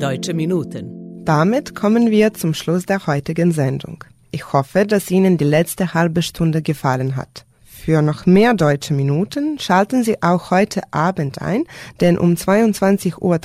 Deutsche 0.00 0.34
Minuten. 0.34 0.84
Damit 1.24 1.74
kommen 1.76 2.10
wir 2.10 2.34
zum 2.34 2.54
Schluss 2.54 2.84
der 2.86 3.06
heutigen 3.06 3.52
Sendung. 3.52 4.04
Ich 4.32 4.52
hoffe, 4.52 4.86
dass 4.86 5.10
Ihnen 5.10 5.36
die 5.38 5.44
letzte 5.44 5.94
halbe 5.94 6.22
Stunde 6.22 6.62
gefallen 6.62 7.14
hat. 7.14 7.44
Für 7.84 8.00
noch 8.00 8.26
mehr 8.26 8.54
deutsche 8.54 8.94
Minuten 8.94 9.58
schalten 9.58 10.04
Sie 10.04 10.22
auch 10.22 10.52
heute 10.52 10.82
Abend 10.92 11.42
ein, 11.42 11.64
denn 12.00 12.16
um 12.16 12.34
22.30 12.34 13.18
Uhr 13.18 13.40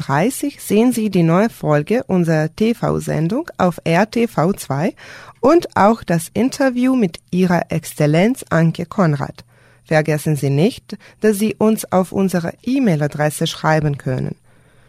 sehen 0.60 0.91
Sie 0.91 1.10
die 1.10 1.23
neue 1.23 1.50
Folge 1.50 2.04
unserer 2.04 2.56
TV-Sendung 2.56 3.50
auf 3.58 3.84
RTV2 3.84 4.93
und 5.39 5.76
auch 5.76 6.04
das 6.04 6.30
Interview 6.36 6.95
mit 6.95 7.17
Ihrer 7.32 7.71
Exzellenz 7.71 8.45
Anke 8.52 8.86
Konrad. 8.86 9.43
Vergessen 9.86 10.36
Sie 10.36 10.52
nicht, 10.52 11.00
dass 11.21 11.39
Sie 11.39 11.56
uns 11.56 11.91
auf 11.91 12.12
unsere 12.12 12.54
E-Mail-Adresse 12.62 13.47
schreiben 13.47 13.97
können. 13.97 14.36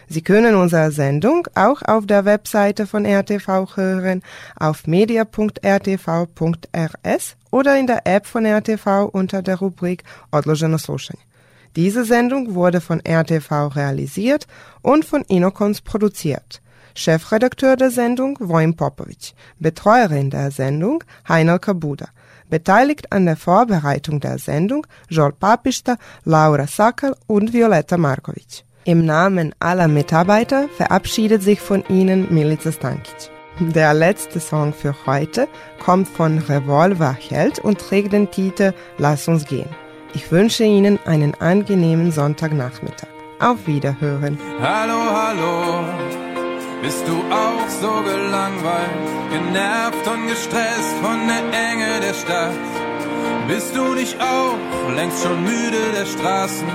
Sie 0.08 0.22
können 0.22 0.56
unsere 0.56 0.91
Sendung 0.91 1.48
auch 1.56 1.82
auf 1.82 2.06
der 2.06 2.26
Webseite 2.26 2.86
von 2.88 3.06
RTV 3.06 3.76
hören, 3.76 4.22
auf 4.56 4.88
media.rtv.rs 4.88 5.65
oder 7.52 7.80
in 7.80 7.88
der 7.88 8.06
App 8.06 8.26
von 8.26 8.46
RTV 8.46 9.10
unter 9.12 9.41
der 9.41 9.58
Rubrik 9.58 10.04
Odloženo 10.32 10.78
slušanje. 10.78 11.24
Diese 11.76 12.06
Sendung 12.06 12.56
wurde 12.56 12.80
von 12.80 13.02
RTV 13.02 13.76
realisiert 13.76 14.48
und 14.82 15.04
von 15.04 15.24
Inokons 15.24 15.82
produziert. 15.82 16.62
Chefredakteur 16.94 17.76
der 17.76 17.91
Sendung 17.91 18.38
Wojn 18.39 18.78
Popovic, 18.78 19.34
Betreuerin 19.60 20.30
der 20.30 20.52
Sendung 20.52 21.04
Heiner 21.28 21.60
Kabuda. 21.60 22.08
Beteiligt 22.50 23.12
an 23.12 23.26
der 23.26 23.36
Vorbereitung 23.36 24.22
der 24.22 24.38
Sendung 24.38 24.88
Joel 25.10 25.34
Papista, 25.34 25.98
Laura 26.24 26.68
Sackel 26.68 27.13
und 27.28 27.52
Violetta 27.52 27.98
Markovic. 27.98 28.63
Im 28.88 29.04
Namen 29.04 29.56
aller 29.60 29.88
Mitarbeiter 29.88 30.69
verabschiedet 30.69 31.41
sich 31.41 31.60
von 31.60 31.84
Ihnen 31.89 32.32
Milica 32.32 32.71
Stankic. 32.71 33.32
Der 33.60 33.95
letzte 33.95 34.39
Song 34.39 34.74
für 34.74 34.93
heute 35.08 35.48
kommt 35.84 36.08
von 36.08 36.38
Revolver 36.38 37.17
Held 37.19 37.58
und 37.58 37.80
trägt 37.80 38.13
den 38.13 38.30
Titel 38.30 38.74
Lass 39.00 39.28
uns 39.28 39.45
gehen. 39.45 39.69
Ich 40.13 40.32
wünsche 40.32 40.65
Ihnen 40.65 41.00
einen 41.06 41.34
angenehmen 41.34 42.12
Sonntagnachmittag. 42.12 43.08
Auf 43.39 43.65
Wiederhören. 43.65 44.38
Hallo, 44.62 45.00
hallo. 45.00 45.84
Bist 46.84 47.08
du 47.08 47.15
auch 47.34 47.67
so 47.67 47.89
gelangweilt, 48.04 49.32
genervt 49.32 50.08
und 50.08 50.28
gestresst 50.28 50.93
von 51.02 51.28
der 51.28 51.39
Enge 51.39 52.02
der 52.02 52.13
Stadt? 52.13 52.85
Bist 53.48 53.76
du 53.76 53.94
nicht 53.94 54.16
auch 54.20 54.96
längst 54.96 55.24
schon 55.24 55.44
müde 55.44 55.82
der 55.98 56.06
Straßen, 56.06 56.68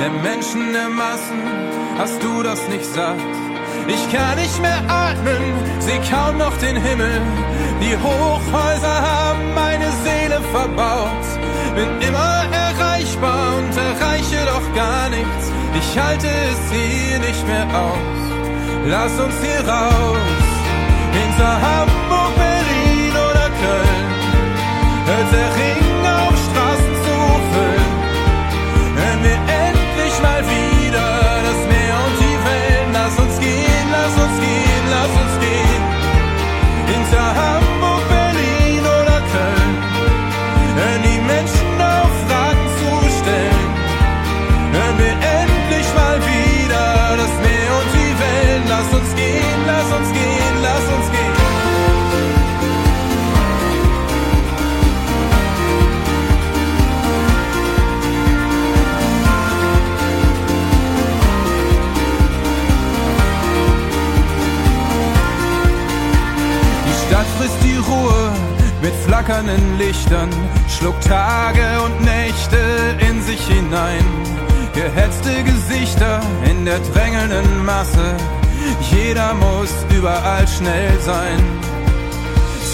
der 0.00 0.10
Menschen, 0.10 0.72
der 0.72 0.88
Massen? 0.88 1.40
Hast 1.98 2.22
du 2.22 2.42
das 2.42 2.68
nicht 2.68 2.84
satt? 2.84 3.16
Ich 3.88 4.12
kann 4.12 4.36
nicht 4.36 4.60
mehr 4.60 4.82
atmen, 4.88 5.42
seh 5.78 5.98
kaum 6.10 6.38
noch 6.38 6.56
den 6.58 6.76
Himmel. 6.76 7.20
Die 7.80 7.96
Hochhäuser 7.96 9.02
haben 9.02 9.54
meine 9.54 9.90
Seele 10.04 10.40
verbaut. 10.52 11.26
Bin 11.76 12.08
immer 12.08 12.44
erreichbar 12.50 13.56
und 13.58 13.76
erreiche 13.76 14.44
doch 14.46 14.74
gar 14.74 15.08
nichts. 15.10 15.44
Ich 15.78 15.98
halte 15.98 16.26
es 16.26 16.60
hier 16.72 17.18
nicht 17.18 17.46
mehr 17.46 17.66
aus. 17.78 18.18
Lass 18.86 19.12
uns 19.20 19.34
hier 19.42 19.62
raus. 19.68 20.46
Hinter 21.12 21.54
Hamburg, 21.68 22.32
Berlin 22.36 23.12
oder 23.12 23.48
Köln. 23.62 24.06
Hört 25.06 25.32
der 25.32 25.50
Ring 25.60 25.75
Mit 68.82 68.94
flackernden 69.06 69.78
Lichtern 69.78 70.30
schlug 70.68 71.00
Tage 71.00 71.66
und 71.84 72.00
Nächte 72.04 72.58
in 73.08 73.22
sich 73.22 73.40
hinein. 73.46 74.04
Gehetzte 74.74 75.42
Gesichter 75.42 76.20
in 76.50 76.64
der 76.64 76.78
drängelnden 76.92 77.64
Masse, 77.64 78.16
jeder 78.90 79.34
muss 79.34 79.72
überall 79.96 80.46
schnell 80.46 80.92
sein. 81.00 81.38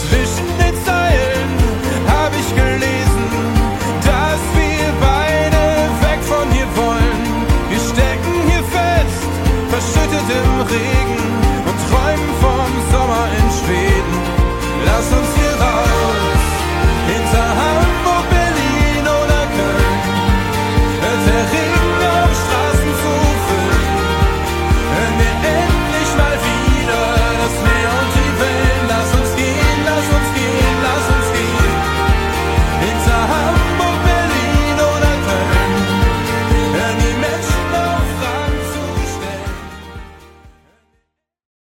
Zwischen 0.09 0.49
den 0.59 0.75
Zeilen 0.85 1.51
habe 2.09 2.35
ich 2.43 2.51
gelesen, 2.55 3.25
dass 4.05 4.43
wir 4.59 4.85
beide 5.01 5.63
weg 6.07 6.21
von 6.23 6.51
hier 6.51 6.71
wollen. 6.75 7.23
Wir 7.71 7.79
stecken 7.79 8.35
hier 8.51 8.65
fest, 8.65 9.23
verschüttet 9.71 10.29
im 10.29 10.61
Regen. 10.63 11.12